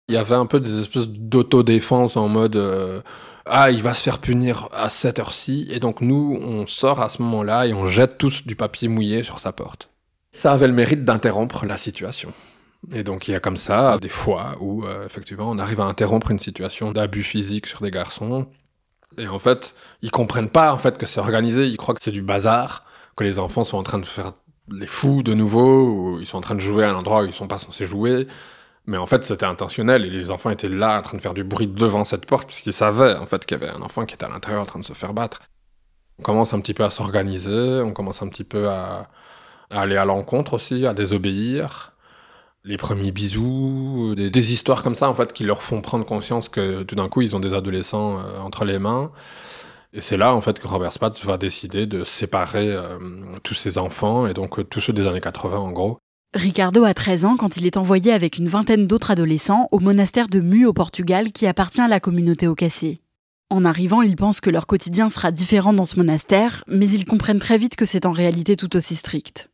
Il 0.09 0.15
y 0.15 0.17
avait 0.17 0.35
un 0.35 0.45
peu 0.45 0.61
des 0.61 0.79
espèces 0.79 1.07
d'autodéfense 1.07 2.15
en 2.15 2.29
mode 2.29 2.55
euh, 2.55 3.01
ah, 3.49 3.71
il 3.71 3.81
va 3.81 3.93
se 3.93 4.03
faire 4.03 4.19
punir 4.19 4.69
à 4.73 4.89
cette 4.89 5.19
heure-ci, 5.19 5.67
et 5.71 5.79
donc 5.79 6.01
nous, 6.01 6.37
on 6.41 6.67
sort 6.67 7.01
à 7.01 7.09
ce 7.09 7.21
moment-là 7.21 7.67
et 7.67 7.73
on 7.73 7.85
jette 7.85 8.17
tous 8.17 8.45
du 8.45 8.55
papier 8.55 8.87
mouillé 8.87 9.23
sur 9.23 9.39
sa 9.39 9.51
porte. 9.51 9.89
Ça 10.31 10.51
avait 10.51 10.67
le 10.67 10.73
mérite 10.73 11.03
d'interrompre 11.03 11.65
la 11.65 11.77
situation. 11.77 12.31
Et 12.93 13.03
donc 13.03 13.27
il 13.27 13.31
y 13.31 13.35
a 13.35 13.39
comme 13.39 13.57
ça 13.57 13.97
des 13.99 14.09
fois 14.09 14.55
où 14.59 14.85
euh, 14.85 15.05
effectivement 15.05 15.49
on 15.49 15.57
arrive 15.57 15.81
à 15.81 15.85
interrompre 15.85 16.29
une 16.31 16.39
situation 16.39 16.91
d'abus 16.91 17.23
physique 17.23 17.65
sur 17.65 17.81
des 17.81 17.91
garçons. 17.91 18.47
Et 19.17 19.27
en 19.27 19.39
fait, 19.39 19.73
ils 20.01 20.11
comprennent 20.11 20.49
pas 20.49 20.73
en 20.73 20.77
fait 20.77 20.97
que 20.97 21.05
c'est 21.05 21.19
organisé, 21.19 21.65
ils 21.65 21.77
croient 21.77 21.95
que 21.95 22.03
c'est 22.03 22.11
du 22.11 22.21
bazar, 22.21 22.85
que 23.15 23.23
les 23.23 23.39
enfants 23.39 23.63
sont 23.63 23.77
en 23.77 23.83
train 23.83 23.97
de 23.97 24.05
faire 24.05 24.33
les 24.69 24.87
fous 24.87 25.23
de 25.23 25.33
nouveau, 25.33 25.87
ou 25.87 26.19
ils 26.19 26.25
sont 26.25 26.37
en 26.37 26.41
train 26.41 26.55
de 26.55 26.59
jouer 26.59 26.83
à 26.83 26.91
un 26.91 26.95
endroit 26.95 27.23
où 27.23 27.25
ils 27.25 27.33
sont 27.33 27.47
pas 27.47 27.57
censés 27.57 27.85
jouer. 27.85 28.27
Mais 28.87 28.97
en 28.97 29.05
fait, 29.05 29.25
c'était 29.25 29.45
intentionnel 29.45 30.05
et 30.05 30.09
les 30.09 30.31
enfants 30.31 30.49
étaient 30.49 30.69
là 30.69 30.97
en 30.97 31.01
train 31.01 31.17
de 31.17 31.21
faire 31.21 31.33
du 31.33 31.43
bruit 31.43 31.67
devant 31.67 32.05
cette 32.05 32.25
porte 32.25 32.47
puisqu'ils 32.47 32.73
savaient 32.73 33.15
en 33.15 33.25
fait 33.25 33.45
qu'il 33.45 33.59
y 33.59 33.61
avait 33.61 33.71
un 33.71 33.81
enfant 33.81 34.05
qui 34.05 34.15
était 34.15 34.25
à 34.25 34.29
l'intérieur 34.29 34.61
en 34.61 34.65
train 34.65 34.79
de 34.79 34.85
se 34.85 34.93
faire 34.93 35.13
battre. 35.13 35.39
On 36.19 36.23
commence 36.23 36.53
un 36.53 36.61
petit 36.61 36.73
peu 36.73 36.85
à 36.85 36.89
s'organiser, 36.89 37.81
on 37.81 37.91
commence 37.91 38.21
un 38.21 38.29
petit 38.29 38.45
peu 38.45 38.69
à, 38.69 39.09
aller 39.69 39.97
à 39.97 40.05
l'encontre 40.05 40.53
aussi, 40.53 40.87
à 40.87 40.93
désobéir. 40.93 41.93
Les 42.63 42.77
premiers 42.77 43.11
bisous, 43.11 44.15
des, 44.15 44.53
histoires 44.53 44.83
comme 44.83 44.95
ça 44.95 45.09
en 45.09 45.15
fait 45.15 45.33
qui 45.33 45.43
leur 45.43 45.63
font 45.63 45.81
prendre 45.81 46.05
conscience 46.05 46.49
que 46.49 46.83
tout 46.83 46.95
d'un 46.95 47.09
coup 47.09 47.21
ils 47.21 47.35
ont 47.35 47.39
des 47.39 47.53
adolescents 47.53 48.19
euh, 48.19 48.39
entre 48.39 48.65
les 48.65 48.79
mains. 48.79 49.11
Et 49.93 50.01
c'est 50.01 50.17
là 50.17 50.33
en 50.33 50.41
fait 50.41 50.59
que 50.59 50.67
Robert 50.67 50.93
Spatz 50.93 51.25
va 51.25 51.37
décider 51.37 51.85
de 51.87 52.03
séparer 52.03 52.69
euh, 52.71 52.97
tous 53.43 53.53
ses 53.53 53.77
enfants 53.77 54.27
et 54.27 54.33
donc 54.33 54.59
euh, 54.59 54.63
tous 54.63 54.79
ceux 54.81 54.93
des 54.93 55.07
années 55.07 55.21
80 55.21 55.57
en 55.57 55.71
gros 55.71 55.99
Ricardo 56.37 56.83
a 56.83 56.93
13 56.93 57.25
ans 57.25 57.35
quand 57.35 57.57
il 57.57 57.65
est 57.65 57.77
envoyé 57.77 58.13
avec 58.13 58.37
une 58.37 58.47
vingtaine 58.47 58.85
d'autres 58.85 59.09
adolescents 59.09 59.67
au 59.71 59.79
monastère 59.79 60.27
de 60.27 60.39
Mu 60.39 60.67
au 60.67 60.73
Portugal 60.73 61.31
qui 61.31 61.47
appartient 61.47 61.81
à 61.81 61.87
la 61.87 61.99
communauté 61.99 62.47
Ocassé. 62.47 63.01
En 63.49 63.63
arrivant, 63.63 64.03
ils 64.03 64.15
pensent 64.15 64.39
que 64.39 64.51
leur 64.51 64.67
quotidien 64.67 65.09
sera 65.09 65.31
différent 65.31 65.73
dans 65.73 65.87
ce 65.87 65.95
monastère, 65.95 66.63
mais 66.67 66.87
ils 66.87 67.05
comprennent 67.05 67.39
très 67.39 67.57
vite 67.57 67.75
que 67.75 67.85
c'est 67.85 68.05
en 68.05 68.11
réalité 68.11 68.55
tout 68.55 68.75
aussi 68.75 68.95
strict. 68.95 69.49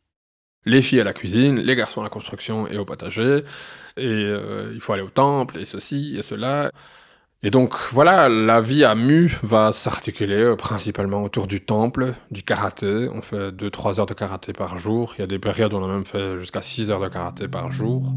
Les 0.66 0.82
filles 0.82 1.00
à 1.00 1.04
la 1.04 1.14
cuisine, 1.14 1.58
les 1.58 1.74
garçons 1.74 2.00
à 2.00 2.04
la 2.04 2.10
construction 2.10 2.68
et 2.68 2.76
au 2.76 2.84
potager, 2.84 3.44
et 3.96 4.04
euh, 4.04 4.70
il 4.74 4.80
faut 4.80 4.92
aller 4.92 5.02
au 5.02 5.08
temple, 5.08 5.56
et 5.58 5.64
ceci, 5.64 6.16
et 6.18 6.22
cela. 6.22 6.70
Et 7.46 7.50
donc 7.50 7.74
voilà, 7.92 8.30
la 8.30 8.62
vie 8.62 8.84
à 8.84 8.94
Mu 8.94 9.36
va 9.42 9.70
s'articuler 9.74 10.36
euh, 10.36 10.56
principalement 10.56 11.22
autour 11.22 11.46
du 11.46 11.60
temple, 11.60 12.14
du 12.30 12.42
karaté. 12.42 13.10
On 13.12 13.20
fait 13.20 13.50
2-3 13.50 14.00
heures 14.00 14.06
de 14.06 14.14
karaté 14.14 14.54
par 14.54 14.78
jour. 14.78 15.12
Il 15.18 15.20
y 15.20 15.24
a 15.24 15.26
des 15.26 15.38
périodes 15.38 15.74
où 15.74 15.76
on 15.76 15.84
a 15.84 15.92
même 15.92 16.06
fait 16.06 16.38
jusqu'à 16.38 16.62
6 16.62 16.90
heures 16.90 17.02
de 17.02 17.08
karaté 17.08 17.46
par 17.46 17.70
jour. 17.70 18.14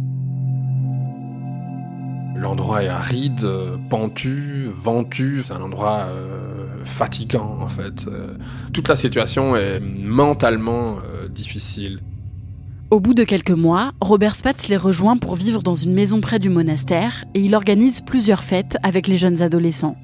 L'endroit 2.37 2.83
est 2.83 2.87
aride, 2.87 3.45
pentu, 3.89 4.69
ventu. 4.71 5.41
C'est 5.43 5.51
un 5.51 5.61
endroit 5.61 6.05
euh, 6.07 6.85
fatigant 6.85 7.57
en 7.59 7.67
fait. 7.67 8.05
toute 8.71 8.87
la 8.87 8.95
situation 8.95 9.57
est 9.57 9.81
mentalement 9.81 10.99
difficile. 11.29 11.99
Au 12.89 13.01
bout 13.01 13.13
de 13.13 13.25
quelques 13.25 13.51
mois, 13.51 13.91
Robert 13.99 14.35
Spatz 14.35 14.69
les 14.69 14.77
rejoint 14.77 15.17
pour 15.17 15.35
vivre 15.35 15.61
dans 15.61 15.75
une 15.75 15.93
maison 15.93 16.21
près 16.21 16.39
du 16.39 16.49
monastère 16.49 17.25
et 17.33 17.41
il 17.41 17.53
organise 17.53 17.99
plusieurs 17.99 18.45
fêtes 18.45 18.77
avec 18.81 19.07
les 19.07 19.17
jeunes 19.17 19.41
adolescents. 19.41 19.97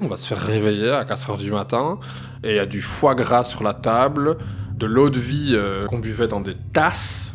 On 0.00 0.08
va 0.08 0.18
se 0.18 0.26
faire 0.26 0.38
réveiller 0.38 0.90
à 0.90 1.04
4h 1.04 1.38
du 1.38 1.50
matin 1.50 1.98
et 2.44 2.50
il 2.50 2.56
y 2.56 2.58
a 2.58 2.66
du 2.66 2.82
foie 2.82 3.14
gras 3.14 3.44
sur 3.44 3.62
la 3.62 3.72
table, 3.72 4.36
de 4.76 4.84
l'eau 4.84 5.08
de 5.08 5.18
vie 5.18 5.52
euh, 5.54 5.86
qu'on 5.86 5.98
buvait 5.98 6.28
dans 6.28 6.42
des 6.42 6.54
tasses. 6.74 7.32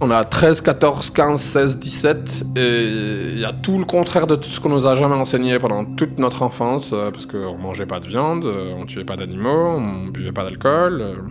On 0.00 0.10
a 0.10 0.24
13, 0.24 0.60
14, 0.60 1.10
15, 1.10 1.40
16, 1.40 1.78
17 1.78 2.46
et 2.56 2.88
il 3.34 3.38
y 3.38 3.44
a 3.44 3.52
tout 3.52 3.78
le 3.78 3.84
contraire 3.84 4.26
de 4.26 4.34
tout 4.34 4.50
ce 4.50 4.58
qu'on 4.58 4.70
nous 4.70 4.84
a 4.84 4.96
jamais 4.96 5.14
enseigné 5.14 5.60
pendant 5.60 5.84
toute 5.84 6.18
notre 6.18 6.42
enfance 6.42 6.90
euh, 6.92 7.12
parce 7.12 7.26
qu'on 7.26 7.56
mangeait 7.56 7.86
pas 7.86 8.00
de 8.00 8.08
viande, 8.08 8.46
euh, 8.46 8.74
on 8.76 8.84
tuait 8.84 9.04
pas 9.04 9.16
d'animaux, 9.16 9.76
on 9.78 10.08
buvait 10.08 10.32
pas 10.32 10.42
d'alcool. 10.42 11.22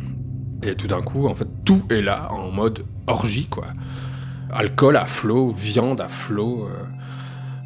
Et 0.66 0.76
tout 0.76 0.88
d'un 0.88 1.02
coup, 1.02 1.28
en 1.28 1.36
fait, 1.36 1.48
tout 1.66 1.84
est 1.90 2.02
là 2.02 2.32
en 2.32 2.52
mode 2.52 2.86
orgie, 3.08 3.48
quoi. 3.48 3.66
Alcool 4.52 4.98
à 4.98 5.06
flot, 5.06 5.52
viande 5.52 6.00
à 6.00 6.08
flot. 6.08 6.68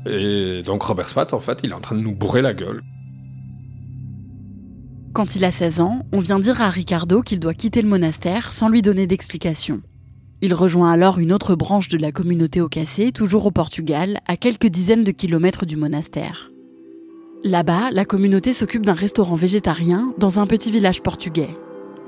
Et 0.06 0.64
donc 0.64 0.84
Robert 0.84 1.08
Spatz, 1.08 1.34
en 1.34 1.40
fait, 1.40 1.60
il 1.64 1.72
est 1.72 1.74
en 1.74 1.82
train 1.82 1.96
de 1.96 2.02
nous 2.02 2.14
bourrer 2.14 2.42
la 2.42 2.54
gueule. 2.54 2.82
Quand 5.14 5.36
il 5.36 5.44
a 5.44 5.52
16 5.52 5.80
ans, 5.82 6.00
on 6.14 6.20
vient 6.20 6.40
dire 6.40 6.62
à 6.62 6.70
Ricardo 6.70 7.22
qu'il 7.22 7.40
doit 7.40 7.54
quitter 7.54 7.82
le 7.82 7.90
monastère 7.90 8.52
sans 8.52 8.70
lui 8.70 8.82
donner 8.82 9.08
d'explication. 9.08 9.82
Il 10.42 10.54
rejoint 10.54 10.92
alors 10.92 11.18
une 11.18 11.34
autre 11.34 11.56
branche 11.56 11.90
de 11.90 11.98
la 11.98 12.12
communauté 12.12 12.62
Ocassé, 12.62 13.12
toujours 13.12 13.48
au 13.48 13.52
Portugal, 13.52 14.20
à 14.28 14.38
quelques 14.38 14.68
dizaines 14.68 15.04
de 15.04 15.12
kilomètres 15.12 15.66
du 15.66 15.76
monastère. 15.76 16.52
Là-bas, 17.44 17.90
la 17.92 18.06
communauté 18.06 18.54
s'occupe 18.54 18.86
d'un 18.86 18.94
restaurant 18.94 19.36
végétarien 19.36 20.14
dans 20.20 20.40
un 20.40 20.46
petit 20.46 20.72
village 20.72 21.02
portugais. 21.02 21.50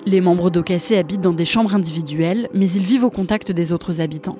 Les 0.09 0.21
membres 0.21 0.49
d'Ocassé 0.49 0.97
habitent 0.97 1.21
dans 1.21 1.33
des 1.33 1.45
chambres 1.45 1.75
individuelles, 1.75 2.49
mais 2.51 2.67
ils 2.67 2.83
vivent 2.83 3.03
au 3.03 3.11
contact 3.11 3.51
des 3.51 3.73
autres 3.73 4.01
habitants. 4.01 4.39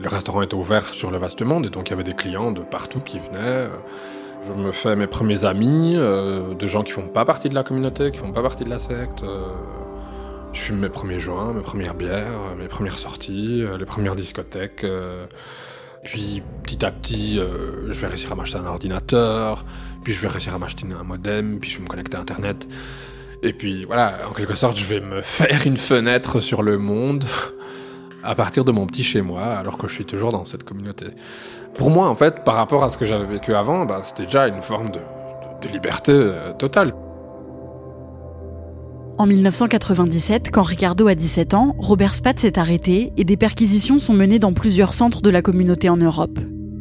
Le 0.00 0.08
restaurant 0.08 0.42
était 0.42 0.56
ouvert 0.56 0.84
sur 0.84 1.12
le 1.12 1.18
vaste 1.18 1.42
monde 1.42 1.66
et 1.66 1.70
donc 1.70 1.86
il 1.86 1.90
y 1.90 1.94
avait 1.94 2.02
des 2.02 2.12
clients 2.12 2.50
de 2.50 2.60
partout 2.60 2.98
qui 2.98 3.20
venaient. 3.20 3.68
Je 4.48 4.52
me 4.52 4.72
fais 4.72 4.96
mes 4.96 5.06
premiers 5.06 5.44
amis, 5.44 5.94
euh, 5.94 6.54
de 6.54 6.66
gens 6.66 6.82
qui 6.82 6.90
font 6.90 7.06
pas 7.06 7.24
partie 7.24 7.48
de 7.48 7.54
la 7.54 7.62
communauté, 7.62 8.10
qui 8.10 8.18
font 8.18 8.32
pas 8.32 8.42
partie 8.42 8.64
de 8.64 8.68
la 8.68 8.80
secte. 8.80 9.22
Euh. 9.22 9.46
je 10.52 10.58
fume 10.58 10.80
mes 10.80 10.88
premiers 10.88 11.20
joints, 11.20 11.52
mes 11.52 11.62
premières 11.62 11.94
bières, 11.94 12.56
mes 12.58 12.66
premières 12.66 12.98
sorties, 12.98 13.62
euh, 13.62 13.78
les 13.78 13.86
premières 13.86 14.16
discothèques. 14.16 14.84
puis 16.02 16.42
petit 16.64 16.84
à 16.84 16.90
petit, 16.90 17.36
je 17.36 17.92
vais 17.92 18.08
réussir 18.08 18.32
à 18.32 18.34
m'acheter 18.34 18.58
un 18.58 18.66
ordinateur, 18.66 19.64
puis 20.02 20.12
je 20.12 20.20
vais 20.20 20.26
réussir 20.26 20.52
à 20.52 20.58
m'acheter 20.58 20.84
un 20.98 21.04
modem, 21.04 21.60
puis 21.60 21.70
je 21.70 21.76
vais 21.76 21.84
me 21.84 21.88
connecter 21.88 22.16
à 22.16 22.20
Internet. 22.22 22.66
Et 23.42 23.52
puis 23.52 23.84
voilà, 23.84 24.18
en 24.28 24.32
quelque 24.32 24.54
sorte, 24.54 24.76
je 24.76 24.84
vais 24.84 25.00
me 25.00 25.20
faire 25.22 25.66
une 25.66 25.76
fenêtre 25.76 26.40
sur 26.40 26.62
le 26.62 26.78
monde 26.78 27.24
à 28.26 28.34
partir 28.34 28.64
de 28.64 28.72
mon 28.72 28.86
petit 28.86 29.04
chez 29.04 29.22
moi, 29.22 29.42
alors 29.42 29.78
que 29.78 29.86
je 29.88 29.94
suis 29.94 30.04
toujours 30.04 30.32
dans 30.32 30.44
cette 30.44 30.64
communauté. 30.64 31.06
Pour 31.74 31.90
moi, 31.90 32.08
en 32.08 32.16
fait, 32.16 32.44
par 32.44 32.54
rapport 32.54 32.82
à 32.82 32.90
ce 32.90 32.98
que 32.98 33.04
j'avais 33.04 33.24
vécu 33.24 33.54
avant, 33.54 33.86
bah, 33.86 34.00
c'était 34.02 34.24
déjà 34.24 34.48
une 34.48 34.62
forme 34.62 34.90
de, 34.90 35.00
liberté 35.72 36.12
euh, 36.12 36.52
totale. 36.52 36.94
En 39.18 39.26
1997, 39.26 40.50
quand 40.52 40.62
Ricardo 40.62 41.08
a 41.08 41.14
17 41.14 41.54
ans, 41.54 41.74
Robert 41.78 42.14
Spatz 42.14 42.44
est 42.44 42.58
arrêté 42.58 43.12
et 43.16 43.24
des 43.24 43.36
perquisitions 43.36 43.98
sont 43.98 44.12
menées 44.12 44.38
dans 44.38 44.52
plusieurs 44.52 44.92
centres 44.92 45.22
de 45.22 45.30
la 45.30 45.42
communauté 45.42 45.88
en 45.88 45.96
Europe. 45.96 46.38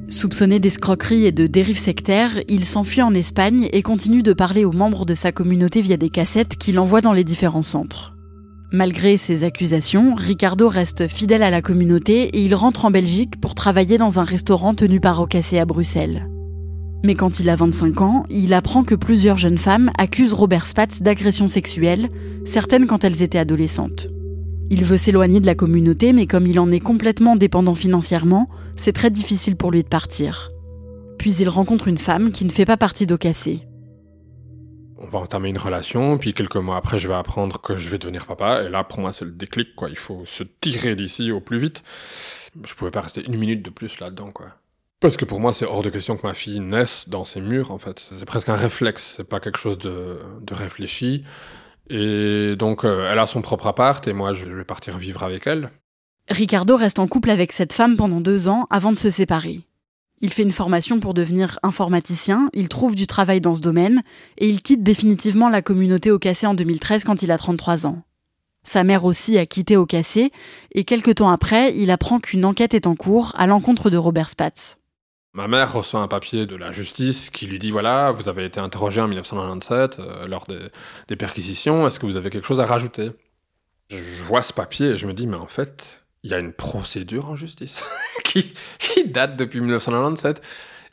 Soupçonné 0.08 0.60
d'escroquerie 0.60 1.26
et 1.26 1.32
de 1.32 1.48
dérives 1.48 1.80
sectaires, 1.80 2.40
il 2.48 2.64
s'enfuit 2.64 3.02
en 3.02 3.14
Espagne 3.16 3.70
et 3.74 3.82
continue 3.82 4.22
de 4.22 4.34
parler 4.34 4.64
aux 4.64 4.72
membres 4.72 5.06
de 5.06 5.16
sa 5.16 5.32
communauté 5.32 5.82
via 5.82 5.98
des 5.98 6.10
cassettes 6.10 6.58
qu'il 6.58 6.78
envoie 6.78 7.02
dans 7.02 7.14
les 7.14 7.24
différents 7.24 7.64
centres. 7.64 8.16
Malgré 8.72 9.18
ces 9.18 9.44
accusations, 9.44 10.14
Ricardo 10.14 10.70
reste 10.70 11.08
fidèle 11.08 11.42
à 11.42 11.50
la 11.50 11.64
communauté 11.64 12.24
et 12.24 12.44
il 12.44 12.54
rentre 12.54 12.86
en 12.86 12.92
Belgique 12.92 13.40
pour 13.42 13.56
travailler 13.56 13.98
dans 13.98 14.20
un 14.20 14.24
restaurant 14.24 14.76
tenu 14.76 15.00
par 15.00 15.20
Ocassé 15.22 15.58
à 15.58 15.66
Bruxelles. 15.66 16.28
Mais 17.04 17.16
quand 17.16 17.40
il 17.40 17.50
a 17.50 17.56
25 17.56 18.02
ans, 18.02 18.26
il 18.30 18.54
apprend 18.54 18.84
que 18.84 18.96
plusieurs 18.96 19.38
jeunes 19.38 19.58
femmes 19.58 19.92
accusent 19.98 20.34
Robert 20.34 20.66
Spatz 20.68 21.02
d'agression 21.02 21.48
sexuelle, 21.48 22.10
certaines 22.46 22.86
quand 22.86 23.04
elles 23.04 23.24
étaient 23.24 23.40
adolescentes. 23.40 24.10
Il 24.70 24.84
veut 24.84 24.98
s'éloigner 24.98 25.40
de 25.40 25.46
la 25.46 25.56
communauté, 25.56 26.14
mais 26.14 26.28
comme 26.28 26.48
il 26.48 26.60
en 26.60 26.72
est 26.72 26.80
complètement 26.80 27.36
dépendant 27.36 27.76
financièrement, 27.76 28.50
c'est 28.76 28.94
très 28.94 29.12
difficile 29.12 29.56
pour 29.56 29.72
lui 29.72 29.84
de 29.84 29.88
partir. 29.88 30.52
Puis 31.18 31.36
il 31.36 31.50
rencontre 31.50 31.88
une 31.88 31.98
femme 31.98 32.32
qui 32.32 32.46
ne 32.46 32.52
fait 32.52 32.66
pas 32.66 32.78
partie 32.78 33.06
d'Ocassé 33.08 33.62
on 35.06 35.08
va 35.08 35.20
entamer 35.20 35.50
une 35.50 35.58
relation, 35.58 36.18
puis 36.18 36.34
quelques 36.34 36.56
mois 36.56 36.78
après, 36.78 37.00
je 37.00 37.08
vais 37.08 37.14
apprendre 37.14 37.62
que 37.62 37.78
je 37.78 37.90
vais 37.90 37.98
devenir 37.98 38.26
papa, 38.26 38.64
et 38.64 38.70
là, 38.70 38.84
pour 38.84 39.00
moi, 39.00 39.14
c'est 39.14 39.26
le 39.26 39.32
déclic, 39.32 39.76
quoi. 39.76 39.90
Il 39.90 39.98
faut 39.98 40.24
se 40.26 40.44
tirer 40.44 40.96
d'ici 40.96 41.32
au 41.32 41.42
plus 41.42 41.60
vite. 41.60 41.84
Je 42.64 42.74
pouvais 42.74 42.92
pas 42.92 43.02
rester 43.02 43.24
une 43.26 43.38
minute 43.38 43.62
de 43.62 43.70
plus 43.70 44.00
là-dedans. 44.00 44.32
Parce 45.00 45.18
que 45.18 45.26
pour 45.26 45.40
moi, 45.40 45.54
c'est 45.54 45.66
hors 45.66 45.84
de 45.84 45.90
question 45.90 46.18
que 46.18 46.26
ma 46.26 46.34
fille 46.34 46.60
naisse 46.60 47.08
dans 47.08 47.26
ces 47.26 47.42
murs, 47.42 47.72
en 47.72 47.78
fait. 47.78 48.00
C'est 48.00 48.26
presque 48.26 48.50
un 48.50 48.56
réflexe, 48.56 49.16
c'est 49.18 49.28
pas 49.28 49.40
quelque 49.40 49.60
chose 49.60 49.78
de, 49.78 50.18
réfléchi. 50.52 51.24
Et 51.90 52.56
donc, 52.56 52.84
euh, 52.84 53.10
elle 53.12 53.20
a 53.20 53.28
son 53.28 53.42
propre 53.42 53.68
appart, 53.68 54.08
et 54.08 54.14
moi, 54.14 54.34
je 54.34 54.46
vais 54.46 54.64
partir 54.64 54.98
vivre 54.98 55.24
avec 55.24 55.48
elle. 55.48 55.72
Ricardo 56.30 56.76
reste 56.76 57.00
en 57.00 57.08
couple 57.08 57.30
avec 57.30 57.52
cette 57.52 57.74
femme 57.74 57.98
pendant 57.98 58.22
deux 58.22 58.48
ans 58.48 58.66
avant 58.70 58.92
de 58.92 58.98
se 58.98 59.10
séparer. 59.10 59.62
Il 60.20 60.34
fait 60.34 60.44
une 60.44 60.52
formation 60.52 61.00
pour 61.00 61.14
devenir 61.14 61.60
informaticien, 61.62 62.50
il 62.54 62.70
trouve 62.70 62.96
du 62.96 63.06
travail 63.06 63.42
dans 63.42 63.54
ce 63.54 63.60
domaine, 63.60 64.02
et 64.38 64.48
il 64.48 64.62
quitte 64.62 64.82
définitivement 64.82 65.50
la 65.50 65.62
communauté 65.62 66.10
au 66.10 66.20
en 66.46 66.54
2013 66.54 67.04
quand 67.04 67.22
il 67.22 67.32
a 67.32 67.38
33 67.38 67.86
ans. 67.86 68.02
Sa 68.64 68.84
mère 68.84 69.06
aussi 69.06 69.38
a 69.38 69.46
quitté 69.46 69.78
au 69.78 69.86
et 70.72 70.84
quelques 70.86 71.16
temps 71.16 71.30
après, 71.30 71.76
il 71.78 71.92
apprend 71.92 72.20
qu'une 72.20 72.46
enquête 72.46 72.74
est 72.74 72.88
en 72.88 72.96
cours 72.96 73.32
à 73.36 73.46
l'encontre 73.46 73.92
de 73.92 73.98
Robert 73.98 74.30
Spatz. 74.30 74.78
Ma 75.36 75.50
mère 75.50 75.74
reçoit 75.74 76.00
un 76.00 76.08
papier 76.08 76.46
de 76.46 76.56
la 76.56 76.72
justice 76.72 77.30
qui 77.30 77.46
lui 77.46 77.60
dit 77.60 77.70
voilà, 77.70 78.14
vous 78.14 78.30
avez 78.30 78.46
été 78.46 78.62
interrogé 78.62 79.02
en 79.02 79.08
1997 79.10 80.00
euh, 80.00 80.28
lors 80.28 80.46
des, 81.10 81.16
perquisitions, 81.18 81.86
est-ce 81.86 82.00
que 82.00 82.06
vous 82.06 82.16
avez 82.16 82.30
quelque 82.30 82.48
chose 82.48 82.62
à 82.62 82.66
rajouter? 82.66 83.12
Je 83.90 84.24
vois 84.24 84.44
ce 84.44 84.54
papier 84.54 84.92
et 84.92 84.98
je 84.98 85.06
me 85.06 85.14
dis 85.14 85.28
mais 85.28 85.36
en 85.36 85.48
fait, 85.48 86.00
il 86.24 86.32
y 86.32 86.34
a 86.34 86.40
une 86.40 86.54
procédure 86.54 87.30
en 87.30 87.36
justice 87.36 87.84
qui, 88.24 88.56
date 89.08 89.36
depuis 89.36 89.60
1997. 89.60 90.42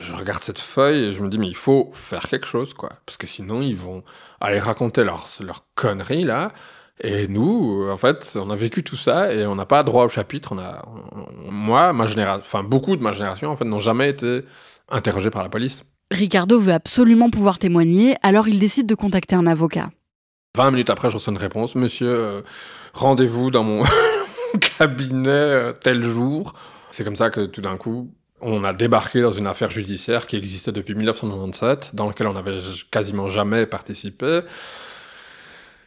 Je 0.01 0.13
regarde 0.13 0.43
cette 0.43 0.59
feuille 0.59 1.05
et 1.05 1.13
je 1.13 1.21
me 1.21 1.29
dis, 1.29 1.37
mais 1.37 1.47
il 1.47 1.55
faut 1.55 1.89
faire 1.93 2.27
quelque 2.27 2.45
chose, 2.45 2.73
quoi. 2.73 2.89
Parce 3.05 3.17
que 3.17 3.27
sinon, 3.27 3.61
ils 3.61 3.77
vont 3.77 4.03
aller 4.41 4.59
raconter 4.59 5.05
leurs 5.05 5.29
leur 5.39 5.63
conneries, 5.75 6.25
là. 6.25 6.51
Et 7.03 7.27
nous, 7.27 7.85
en 7.89 7.97
fait, 7.97 8.37
on 8.41 8.49
a 8.49 8.55
vécu 8.55 8.81
tout 8.81 8.95
ça 8.95 9.33
et 9.33 9.45
on 9.45 9.55
n'a 9.55 9.65
pas 9.65 9.83
droit 9.83 10.05
au 10.05 10.09
chapitre. 10.09 10.53
On 10.53 10.57
a, 10.57 10.85
moi, 11.49 11.91
ma 11.91 12.07
génération, 12.07 12.43
enfin, 12.45 12.63
beaucoup 12.63 12.95
de 12.95 13.03
ma 13.03 13.11
génération, 13.11 13.49
en 13.51 13.57
fait, 13.57 13.65
n'ont 13.65 13.81
jamais 13.81 14.09
été 14.09 14.43
interrogés 14.89 15.29
par 15.29 15.43
la 15.43 15.49
police. 15.49 15.83
Ricardo 16.11 16.59
veut 16.59 16.73
absolument 16.73 17.29
pouvoir 17.29 17.59
témoigner, 17.59 18.15
alors 18.23 18.47
il 18.47 18.59
décide 18.59 18.87
de 18.87 18.95
contacter 18.95 19.35
un 19.35 19.47
avocat. 19.47 19.89
20 20.55 20.71
minutes 20.71 20.89
après, 20.89 21.09
je 21.09 21.15
reçois 21.15 21.33
une 21.33 21.39
réponse. 21.39 21.75
Monsieur, 21.75 22.07
euh, 22.07 22.41
rendez-vous 22.93 23.51
dans 23.51 23.63
mon 23.63 23.83
cabinet 24.77 25.29
euh, 25.29 25.73
tel 25.73 26.03
jour. 26.03 26.53
C'est 26.91 27.03
comme 27.03 27.15
ça 27.15 27.29
que 27.29 27.45
tout 27.45 27.61
d'un 27.61 27.75
coup, 27.75 28.13
on 28.39 28.63
a 28.63 28.71
débarqué 28.71 29.21
dans 29.21 29.31
une 29.31 29.47
affaire 29.47 29.71
judiciaire 29.71 30.27
qui 30.27 30.35
existait 30.35 30.71
depuis 30.71 30.93
1997, 30.95 31.91
dans 31.95 32.07
laquelle 32.07 32.27
on 32.27 32.33
n'avait 32.33 32.59
quasiment 32.91 33.27
jamais 33.27 33.65
participé. 33.65 34.41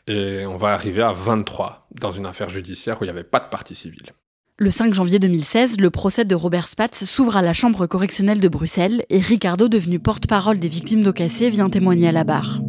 Et 0.08 0.46
on 0.46 0.56
va 0.56 0.68
arriver 0.68 1.02
à 1.02 1.12
23 1.12 1.88
dans 2.00 2.12
une 2.12 2.26
affaire 2.26 2.48
judiciaire 2.48 2.98
où 3.00 3.04
il 3.04 3.08
n'y 3.08 3.10
avait 3.10 3.24
pas 3.24 3.40
de 3.40 3.46
partie 3.46 3.74
civile. 3.74 4.12
Le 4.58 4.70
5 4.70 4.94
janvier 4.94 5.18
2016, 5.18 5.80
le 5.80 5.90
procès 5.90 6.24
de 6.24 6.34
Robert 6.34 6.68
Spatz 6.68 7.04
s'ouvre 7.04 7.36
à 7.36 7.42
la 7.42 7.52
Chambre 7.52 7.86
correctionnelle 7.86 8.40
de 8.40 8.48
Bruxelles 8.48 9.04
et 9.10 9.18
Ricardo, 9.18 9.68
devenu 9.68 9.98
porte-parole 9.98 10.60
des 10.60 10.68
victimes 10.68 11.02
d'Ocassé, 11.02 11.50
vient 11.50 11.68
témoigner 11.68 12.08
à 12.08 12.12
la 12.12 12.24
barre. 12.24 12.60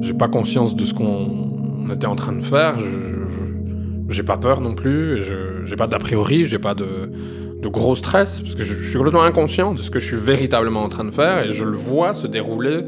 J'ai 0.00 0.12
pas 0.12 0.28
conscience 0.28 0.74
de 0.74 0.84
ce 0.84 0.92
qu'on 0.92 1.88
était 1.94 2.06
en 2.06 2.16
train 2.16 2.32
de 2.32 2.42
faire. 2.42 2.76
J'ai 4.08 4.24
pas 4.24 4.36
peur 4.36 4.60
non 4.60 4.74
plus, 4.74 5.22
j'ai 5.64 5.76
pas 5.76 5.86
d'a 5.86 5.98
priori, 5.98 6.44
j'ai 6.44 6.58
pas 6.58 6.74
de, 6.74 7.10
de 7.62 7.68
gros 7.68 7.94
stress, 7.94 8.40
parce 8.40 8.56
que 8.56 8.64
je, 8.64 8.74
suis 8.74 8.96
complètement 8.96 9.22
inconscient 9.22 9.72
de 9.72 9.80
ce 9.80 9.90
que 9.90 10.00
je 10.00 10.06
suis 10.06 10.16
véritablement 10.16 10.82
en 10.82 10.88
train 10.88 11.04
de 11.04 11.12
faire, 11.12 11.46
et 11.46 11.52
je 11.52 11.64
le 11.64 11.76
vois 11.76 12.12
se 12.12 12.26
dérouler 12.26 12.84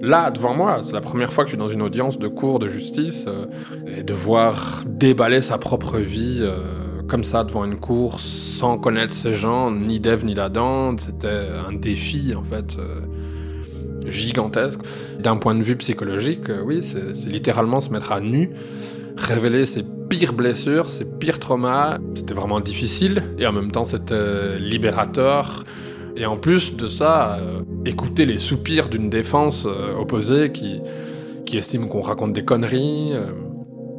là, 0.00 0.30
devant 0.30 0.54
moi. 0.54 0.80
C'est 0.82 0.92
la 0.92 1.00
première 1.00 1.32
fois 1.32 1.44
que 1.44 1.50
je 1.50 1.56
suis 1.56 1.58
dans 1.58 1.68
une 1.68 1.82
audience 1.82 2.18
de 2.18 2.28
cours 2.28 2.58
de 2.58 2.68
justice, 2.68 3.24
euh, 3.28 3.46
et 3.98 4.02
de 4.02 4.14
voir 4.14 4.82
déballer 4.86 5.42
sa 5.42 5.58
propre 5.58 5.98
vie 5.98 6.40
euh, 6.40 7.02
comme 7.06 7.24
ça 7.24 7.44
devant 7.44 7.64
une 7.64 7.76
cour, 7.76 8.20
sans 8.20 8.78
connaître 8.78 9.14
ces 9.14 9.34
gens, 9.34 9.70
ni 9.70 10.00
d'Ève 10.00 10.24
ni 10.24 10.34
d'Adam, 10.34 10.96
c'était 10.98 11.28
un 11.68 11.72
défi 11.72 12.34
en 12.36 12.44
fait. 12.44 12.76
Euh, 12.78 13.00
gigantesque. 14.08 14.80
D'un 15.18 15.36
point 15.36 15.54
de 15.54 15.62
vue 15.62 15.76
psychologique, 15.76 16.48
oui, 16.64 16.82
c'est 16.82 17.28
littéralement 17.28 17.82
se 17.82 17.90
mettre 17.90 18.12
à 18.12 18.20
nu, 18.20 18.50
révéler 19.16 19.66
ses 19.66 19.84
pires 20.08 20.32
blessures, 20.32 20.86
ses 20.86 21.04
pires 21.04 21.38
traumas. 21.38 21.98
C'était 22.14 22.32
vraiment 22.32 22.60
difficile 22.60 23.22
et 23.38 23.46
en 23.46 23.52
même 23.52 23.70
temps 23.70 23.84
c'était 23.84 24.58
libérateur. 24.58 25.64
Et 26.16 26.24
en 26.24 26.38
plus 26.38 26.74
de 26.74 26.88
ça, 26.88 27.38
écouter 27.86 28.26
les 28.26 28.38
soupirs 28.38 28.88
d'une 28.88 29.10
défense 29.10 29.66
euh, 29.66 29.94
opposée 29.96 30.52
qui, 30.52 30.80
qui 31.46 31.58
estime 31.58 31.88
qu'on 31.88 32.00
raconte 32.00 32.32
des 32.32 32.44
conneries. 32.44 33.12
Euh, 33.12 33.32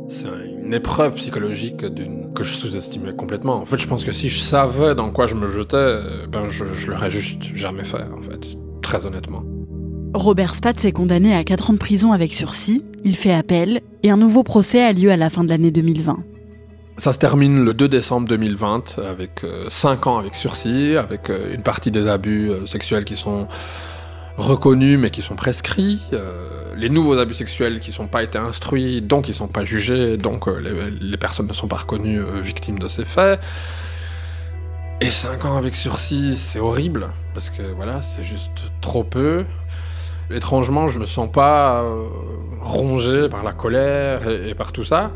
c'est 0.08 0.28
une 0.64 0.74
épreuve 0.74 1.16
psychologique 1.16 1.86
d'une 1.86 2.34
que 2.34 2.44
je 2.44 2.52
sous-estimais 2.52 3.14
complètement. 3.14 3.56
En 3.56 3.66
fait, 3.66 3.78
je 3.78 3.88
pense 3.88 4.04
que 4.04 4.12
si 4.12 4.30
je 4.30 4.40
savais 4.40 4.96
dans 4.96 5.12
quoi 5.12 5.28
je 5.28 5.36
me 5.36 5.48
jetais, 5.48 5.76
euh, 5.76 6.28
ben 6.30 6.50
je, 6.50 6.66
je 6.74 6.90
l'aurais 6.90 7.12
juste 7.12 7.44
jamais 7.54 7.84
fait, 7.84 8.04
en 8.18 8.22
fait, 8.22 8.58
très 8.82 9.06
honnêtement. 9.06 9.44
Robert 10.14 10.56
Spatz 10.56 10.84
est 10.86 10.92
condamné 10.92 11.34
à 11.34 11.44
4 11.44 11.70
ans 11.70 11.74
de 11.74 11.78
prison 11.78 12.12
avec 12.12 12.34
sursis, 12.34 12.84
il 13.04 13.16
fait 13.16 13.32
appel, 13.32 13.82
et 14.04 14.12
un 14.12 14.18
nouveau 14.18 14.44
procès 14.44 14.84
a 14.84 14.92
lieu 14.92 15.10
à 15.10 15.18
la 15.18 15.30
fin 15.30 15.44
de 15.44 15.50
l'année 15.50 15.72
2020. 15.72 16.20
Ça 16.98 17.14
se 17.14 17.20
termine 17.20 17.64
le 17.64 17.74
2 17.74 17.88
décembre 17.88 18.28
2020 18.28 19.00
avec 19.00 19.46
5 19.70 20.08
ans 20.08 20.20
avec 20.20 20.36
sursis, 20.36 20.98
avec 20.98 21.32
une 21.54 21.64
partie 21.64 21.90
des 21.90 22.08
abus 22.08 22.52
sexuels 22.68 23.06
qui 23.06 23.16
sont 23.16 23.48
reconnus 24.38 25.00
mais 25.00 25.10
qui 25.10 25.22
sont 25.22 25.36
prescrits, 25.36 26.02
euh, 26.14 26.74
les 26.76 26.90
nouveaux 26.90 27.18
abus 27.18 27.34
sexuels 27.34 27.80
qui 27.80 27.96
n'ont 28.00 28.08
pas 28.08 28.24
été 28.24 28.38
instruits, 28.38 29.02
donc 29.02 29.28
ils 29.28 29.34
sont 29.34 29.48
pas 29.48 29.66
jugés, 29.66 30.18
donc 30.18 30.48
euh, 30.48 30.90
les, 31.00 31.18
personnes 31.18 31.48
ne 31.48 31.54
sont 31.54 31.68
pas 31.68 31.78
reconnues 31.78 32.20
euh, 32.20 32.42
victimes 32.42 32.80
de 32.80 32.88
ces 32.88 33.06
faits. 33.06 33.40
Et 35.02 35.10
5 35.10 35.46
ans 35.46 35.58
avec 35.58 35.76
sursis, 35.76 36.36
c'est 36.36 36.60
horrible, 36.60 37.12
parce 37.34 37.50
que 37.50 37.64
voilà, 37.76 38.02
c'est 38.02 38.24
juste 38.24 38.72
trop 38.82 39.04
peu. 39.04 39.46
Étrangement, 40.30 40.88
je 40.88 41.00
me 41.00 41.06
sens 41.06 41.30
pas 41.30 41.84
rongé 42.62 43.28
par 43.28 43.44
la 43.44 43.52
colère 43.52 44.30
et 44.30 44.54
par 44.54 44.72
tout 44.72 44.86
ça, 44.86 45.12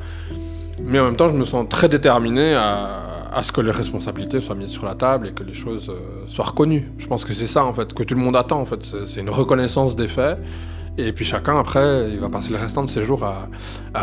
mais 0.82 1.00
en 1.00 1.06
même 1.06 1.16
temps, 1.16 1.28
je 1.28 1.34
me 1.34 1.44
sens 1.44 1.66
très 1.70 1.90
déterminé 1.90 2.54
à, 2.54 3.42
ce 3.42 3.52
que 3.52 3.60
les 3.60 3.72
responsabilités 3.72 4.40
soient 4.40 4.56
mises 4.56 4.70
sur 4.70 4.86
la 4.86 4.96
table 4.96 5.28
et 5.28 5.32
que 5.32 5.44
les 5.44 5.54
choses 5.54 5.90
euh, 5.90 6.26
soient 6.30 6.46
reconnues. 6.46 6.90
Je 6.98 7.08
pense 7.08 7.26
que 7.26 7.34
c'est 7.34 7.48
ça 7.48 7.66
en 7.66 7.74
fait 7.74 7.94
que 7.94 8.02
tout 8.04 8.16
le 8.16 8.22
monde 8.22 8.38
attend 8.38 8.62
en 8.62 8.66
fait, 8.66 8.82
c'est 9.08 9.20
une 9.20 9.30
reconnaissance 9.30 9.98
des 9.98 10.08
faits. 10.08 10.40
Et 10.98 11.12
puis 11.12 11.26
chacun 11.26 11.60
après, 11.60 12.10
il 12.10 12.20
va 12.20 12.30
passer 12.30 12.52
le 12.52 12.58
restant 12.58 12.84
de 12.86 12.90
ses 12.90 13.04
jours 13.04 13.26
à, 13.26 13.50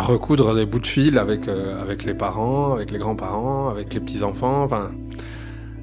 recoudre 0.03 0.55
des 0.55 0.67
bouts 0.67 0.81
de 0.81 0.87
fil 0.87 1.17
avec 1.17 1.49
euh, 1.49 1.81
avec 1.81 2.05
les 2.05 2.13
parents, 2.13 2.75
avec 2.75 2.91
les 2.91 2.99
grands-parents, 2.99 3.71
avec 3.71 3.95
les 3.95 4.01
petits 4.01 4.23
enfants. 4.23 4.65
Enfin, 4.65 4.91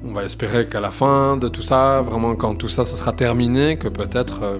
on 0.04 0.12
va 0.12 0.24
espérer 0.24 0.66
qu'à 0.66 0.80
la 0.80 0.90
fin 0.90 1.36
de 1.36 1.48
tout 1.48 1.62
ça, 1.62 2.02
vraiment 2.02 2.34
quand 2.36 2.54
tout 2.54 2.68
ça, 2.68 2.84
sera 2.84 3.12
terminé, 3.12 3.76
que 3.76 3.88
peut-être 3.88 4.40
euh, 4.42 4.58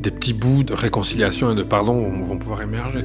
des 0.00 0.10
petits 0.10 0.32
bouts 0.32 0.62
de 0.62 0.74
réconciliation 0.74 1.50
et 1.50 1.54
de 1.54 1.62
pardon 1.62 2.08
vont, 2.22 2.38
pouvoir 2.38 2.62
émerger. 2.62 3.04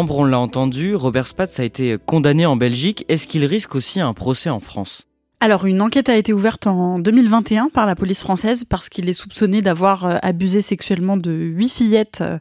Ambre, 0.00 0.16
on 0.16 0.24
l'a 0.24 0.38
entendu, 0.38 0.94
Robert 0.94 1.26
Spatz 1.26 1.60
a 1.60 1.64
été 1.64 1.98
condamné 2.06 2.46
en 2.46 2.56
Belgique. 2.56 3.04
Est-ce 3.10 3.28
qu'il 3.28 3.44
risque 3.44 3.74
aussi 3.74 4.00
un 4.00 4.14
procès 4.14 4.48
en 4.48 4.58
France? 4.58 5.06
Alors, 5.40 5.66
une 5.66 5.82
enquête 5.82 6.08
a 6.08 6.16
été 6.16 6.32
ouverte 6.32 6.66
en 6.66 6.98
2021 6.98 7.68
par 7.68 7.84
la 7.84 7.94
police 7.94 8.22
française 8.22 8.64
parce 8.64 8.88
qu'il 8.88 9.10
est 9.10 9.12
soupçonné 9.12 9.60
d'avoir 9.60 10.06
euh, 10.06 10.16
abusé 10.22 10.62
sexuellement 10.62 11.18
de 11.18 11.30
huit 11.30 11.68
fillettes 11.68 12.22
euh, 12.22 12.38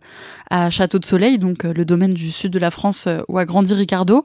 à 0.50 0.70
Château 0.70 1.00
de 1.00 1.06
Soleil, 1.06 1.38
donc 1.38 1.66
euh, 1.66 1.74
le 1.74 1.84
domaine 1.84 2.14
du 2.14 2.32
sud 2.32 2.54
de 2.54 2.60
la 2.60 2.72
France 2.72 3.10
où 3.28 3.38
a 3.38 3.44
grandi 3.44 3.74
Ricardo. 3.74 4.24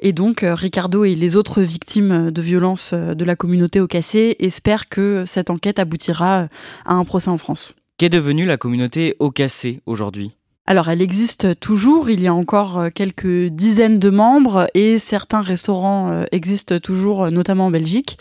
Et 0.00 0.12
donc, 0.12 0.44
Ricardo 0.44 1.04
et 1.04 1.14
les 1.14 1.36
autres 1.36 1.62
victimes 1.62 2.32
de 2.32 2.42
violences 2.42 2.92
de 2.92 3.24
la 3.24 3.36
communauté 3.36 3.78
au 3.78 3.86
cassé 3.86 4.34
espèrent 4.40 4.88
que 4.88 5.22
cette 5.28 5.48
enquête 5.48 5.78
aboutira 5.78 6.48
à 6.86 6.94
un 6.94 7.04
procès 7.04 7.30
en 7.30 7.38
France. 7.38 7.76
Qu'est 7.98 8.08
devenue 8.08 8.46
la 8.46 8.56
communauté 8.56 9.14
au 9.20 9.30
cassé 9.30 9.80
aujourd'hui? 9.86 10.32
Alors 10.66 10.88
elle 10.88 11.02
existe 11.02 11.60
toujours, 11.60 12.08
il 12.08 12.22
y 12.22 12.26
a 12.26 12.32
encore 12.32 12.78
euh, 12.78 12.88
quelques 12.88 13.48
dizaines 13.48 13.98
de 13.98 14.08
membres 14.08 14.66
et 14.72 14.98
certains 14.98 15.42
restaurants 15.42 16.10
euh, 16.10 16.24
existent 16.32 16.78
toujours, 16.78 17.24
euh, 17.24 17.30
notamment 17.30 17.66
en 17.66 17.70
Belgique. 17.70 18.16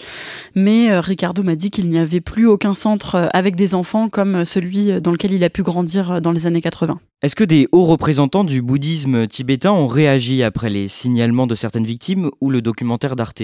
Mais 0.53 0.99
Ricardo 0.99 1.41
m'a 1.41 1.55
dit 1.55 1.71
qu'il 1.71 1.89
n'y 1.89 1.97
avait 1.97 2.19
plus 2.19 2.45
aucun 2.45 2.73
centre 2.73 3.29
avec 3.33 3.55
des 3.55 3.75
enfants 3.75 4.09
comme 4.09 4.43
celui 4.43 5.01
dans 5.01 5.11
lequel 5.11 5.31
il 5.31 5.43
a 5.43 5.49
pu 5.49 5.63
grandir 5.63 6.21
dans 6.21 6.31
les 6.31 6.45
années 6.45 6.61
80. 6.61 6.99
Est-ce 7.21 7.35
que 7.35 7.43
des 7.45 7.67
hauts 7.71 7.85
représentants 7.85 8.43
du 8.43 8.61
bouddhisme 8.61 9.27
tibétain 9.27 9.71
ont 9.71 9.87
réagi 9.87 10.43
après 10.43 10.69
les 10.69 10.87
signalements 10.89 11.47
de 11.47 11.55
certaines 11.55 11.85
victimes 11.85 12.29
ou 12.41 12.49
le 12.49 12.61
documentaire 12.61 13.15
d'Arte? 13.15 13.43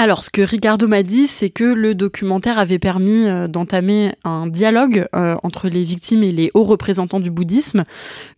Alors, 0.00 0.22
ce 0.22 0.30
que 0.30 0.42
Ricardo 0.42 0.86
m'a 0.86 1.02
dit, 1.02 1.26
c'est 1.26 1.50
que 1.50 1.64
le 1.64 1.92
documentaire 1.92 2.60
avait 2.60 2.78
permis 2.78 3.26
euh, 3.26 3.48
d'entamer 3.48 4.12
un 4.22 4.46
dialogue 4.46 5.08
euh, 5.16 5.34
entre 5.42 5.66
les 5.66 5.82
victimes 5.82 6.22
et 6.22 6.30
les 6.30 6.52
hauts 6.54 6.62
représentants 6.62 7.18
du 7.18 7.32
bouddhisme. 7.32 7.82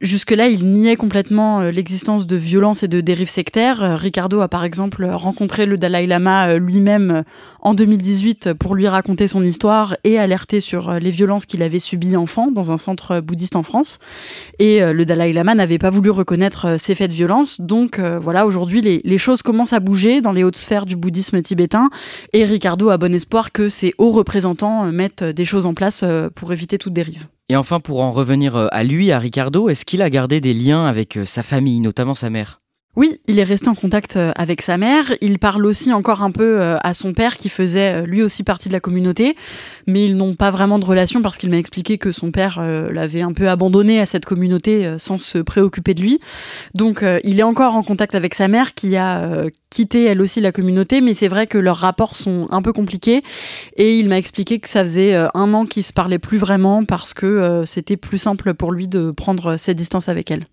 Jusque-là, 0.01 0.49
il 0.49 0.73
niait 0.73 0.97
complètement 0.97 1.61
euh, 1.61 1.71
l'existence 1.71 2.27
de 2.27 2.37
violences 2.37 2.83
et 2.83 2.89
de 2.89 3.03
dérives 3.03 3.29
sectaires. 3.29 3.99
Ricardo 3.99 4.41
a 4.41 4.49
par 4.49 4.65
exemple 4.65 5.05
rencontré 5.05 5.67
le 5.67 5.77
Dalai 5.77 6.07
Lama 6.07 6.57
lui-même 6.57 7.25
en 7.61 7.75
2018 7.75 8.55
pour 8.55 8.75
lui 8.75 8.89
raconter 8.89 9.29
son 9.29 9.45
histoire 9.45 9.99
et 10.03 10.19
alerter 10.19 10.61
sur 10.61 10.95
les 10.95 11.11
violences 11.11 11.45
qu'il 11.45 11.63
avait 11.63 11.79
subies 11.79 12.17
enfant 12.17 12.51
dans 12.51 12.73
un 12.73 12.79
centre 12.79 13.21
bouddhiste 13.21 13.57
en 13.57 13.63
France. 13.63 13.99
Et 14.59 14.81
le 14.81 15.05
Dalai 15.05 15.35
Lama 15.35 15.55
n'avait 15.55 15.77
pas 15.77 15.91
voulu 15.91 16.09
reconnaître 16.09 16.79
ces 16.79 16.95
faits 16.95 17.11
de 17.11 17.17
violence. 17.17 17.61
Donc 17.61 18.01
voilà, 18.01 18.47
aujourd'hui, 18.47 18.81
les, 18.81 19.03
les 19.05 19.19
choses 19.19 19.43
commencent 19.43 19.75
à 19.75 19.81
bouger 19.81 20.23
dans 20.23 20.33
les 20.33 20.43
hautes 20.43 20.57
sphères 20.57 20.87
du 20.87 20.97
bouddhisme 20.97 21.37
Et 22.33 22.45
Ricardo 22.45 22.89
a 22.91 22.99
bon 22.99 23.15
espoir 23.15 23.53
que 23.53 23.69
ses 23.69 23.93
hauts 23.99 24.11
représentants 24.11 24.85
euh, 24.85 24.93
mettent 24.93 25.25
des 25.25 25.45
choses 25.45 25.67
en 25.67 25.75
place 25.75 26.03
euh, 26.03 26.29
pour 26.35 26.53
éviter 26.53 26.79
toute 26.79 26.93
dérive. 26.93 27.27
Et 27.49 27.57
enfin, 27.57 27.81
pour 27.81 28.01
en 28.01 28.13
revenir 28.13 28.57
euh, 28.57 28.67
à 28.71 28.85
lui, 28.85 29.11
à 29.13 29.19
Ricardo, 29.19 29.69
est-ce 29.69 29.85
qu'il 29.85 30.03
a 30.03 30.11
gardé 30.11 30.41
des 30.41 30.55
liens 30.55 30.85
avec 30.87 31.19
sa 31.25 31.43
famille, 31.43 31.81
notamment 31.81 32.15
sa 32.15 32.31
mère? 32.31 32.61
Oui, 32.97 33.21
il 33.29 33.39
est 33.39 33.45
resté 33.45 33.69
en 33.69 33.77
contact 33.77 34.17
euh, 34.17 34.33
avec 34.35 34.63
sa 34.63 34.77
mère. 34.77 35.15
Il 35.21 35.39
parle 35.39 35.65
aussi 35.65 35.93
encore 35.93 36.25
un 36.25 36.33
peu 36.33 36.61
euh, 36.61 36.77
à 36.83 36.93
son 36.93 37.15
père 37.15 37.37
qui 37.37 37.49
faisait 37.49 38.03
euh, 38.03 38.05
lui 38.05 38.21
aussi 38.21 38.43
partie 38.43 38.67
de 38.69 38.73
la 38.73 38.81
communauté, 38.81 39.37
mais 39.87 40.05
ils 40.05 40.17
n'ont 40.17 40.35
pas 40.35 40.51
vraiment 40.51 40.81
de 40.81 40.85
relation 40.85 41.23
parce 41.23 41.39
qu'il 41.39 41.51
m'a 41.51 41.57
expliqué 41.59 41.99
que 41.99 42.11
son 42.11 42.33
père 42.33 42.61
l'avait 42.61 43.23
un 43.23 43.33
peu 43.33 43.49
abandonné 43.49 44.01
à 44.01 44.07
cette 44.07 44.25
communauté 44.25 44.97
sans 44.99 45.19
se 45.19 45.39
préoccuper 45.39 45.95
de 45.95 46.03
lui. 46.03 46.21
Donc 46.75 47.05
il 47.25 47.39
est 47.39 47.45
encore 47.45 47.75
en 47.75 47.83
contact 47.83 48.15
avec 48.15 48.35
sa 48.35 48.49
mère 48.49 48.75
qui 48.75 48.97
a 48.97 49.45
quitté 49.71 50.05
elle 50.05 50.21
aussi 50.21 50.41
la 50.41 50.53
communauté, 50.53 51.01
mais 51.01 51.15
c'est 51.15 51.29
vrai 51.29 51.47
que 51.47 51.59
leurs 51.59 51.79
rapports 51.79 52.15
sont 52.15 52.49
un 52.51 52.63
peu 52.63 52.73
compliqués 52.73 53.23
et 53.77 53.99
il 53.99 54.09
m'a 54.09 54.19
expliqué 54.19 54.59
que 54.59 54.69
ça 54.69 54.85
faisait 54.85 55.15
un 55.15 55.55
an 55.55 55.65
qu'ils 55.65 55.85
se 55.85 55.93
parlaient 55.93 56.19
plus 56.19 56.39
vraiment 56.39 56.85
parce 56.85 57.15
que 57.15 57.63
c'était 57.67 57.97
plus 57.97 58.19
simple 58.19 58.55
pour 58.55 58.73
lui 58.73 58.89
de 58.89 59.11
prendre 59.11 59.57
ses 59.57 59.75
distances 59.75 60.09
avec 60.09 60.31
elle. 60.31 60.47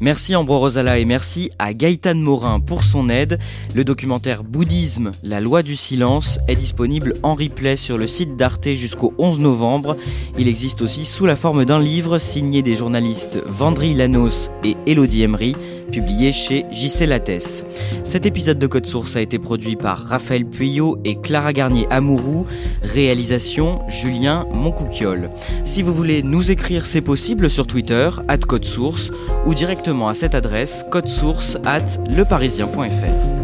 Merci 0.00 0.34
Ambro 0.34 0.58
Rosala 0.58 0.98
et 0.98 1.04
merci 1.04 1.50
à 1.58 1.72
Gaëtan 1.72 2.16
Morin 2.16 2.60
pour 2.60 2.84
son 2.84 3.08
aide. 3.08 3.38
Le 3.74 3.84
documentaire 3.84 4.42
Bouddhisme, 4.42 5.12
la 5.22 5.40
loi 5.40 5.62
du 5.62 5.76
silence 5.76 6.38
est 6.48 6.56
disponible 6.56 7.14
en 7.22 7.34
replay 7.34 7.76
sur 7.76 7.96
le 7.96 8.06
site 8.06 8.36
d'Arte 8.36 8.68
jusqu'au 8.74 9.14
11 9.18 9.38
novembre. 9.38 9.96
Il 10.38 10.48
existe 10.48 10.82
aussi 10.82 11.04
sous 11.04 11.26
la 11.26 11.36
forme 11.36 11.64
d'un 11.64 11.80
livre 11.80 12.18
signé 12.18 12.62
des 12.62 12.76
journalistes 12.76 13.38
Vendry 13.46 13.94
Lanos 13.94 14.50
et 14.64 14.76
Elodie 14.86 15.22
Emery 15.22 15.54
publié 15.90 16.32
chez 16.32 16.64
JC 16.70 17.06
Lattès. 17.06 17.64
Cet 18.04 18.26
épisode 18.26 18.58
de 18.58 18.66
Code 18.66 18.86
Source 18.86 19.16
a 19.16 19.20
été 19.20 19.38
produit 19.38 19.76
par 19.76 19.98
Raphaël 19.98 20.44
Pueyo 20.44 20.98
et 21.04 21.16
Clara 21.16 21.52
Garnier 21.52 21.86
Amourou. 21.90 22.46
Réalisation 22.82 23.80
Julien 23.88 24.46
Moncouquiole. 24.52 25.30
Si 25.64 25.82
vous 25.82 25.94
voulez 25.94 26.22
nous 26.22 26.50
écrire, 26.50 26.86
c'est 26.86 27.00
possible 27.00 27.50
sur 27.50 27.66
Twitter, 27.66 28.10
at 28.28 28.38
Code 28.38 28.64
Source, 28.64 29.10
ou 29.46 29.54
directement 29.54 30.08
à 30.08 30.14
cette 30.14 30.34
adresse, 30.34 30.84
codesource 30.90 31.58
at 31.64 31.98
leparisien.fr. 32.08 33.43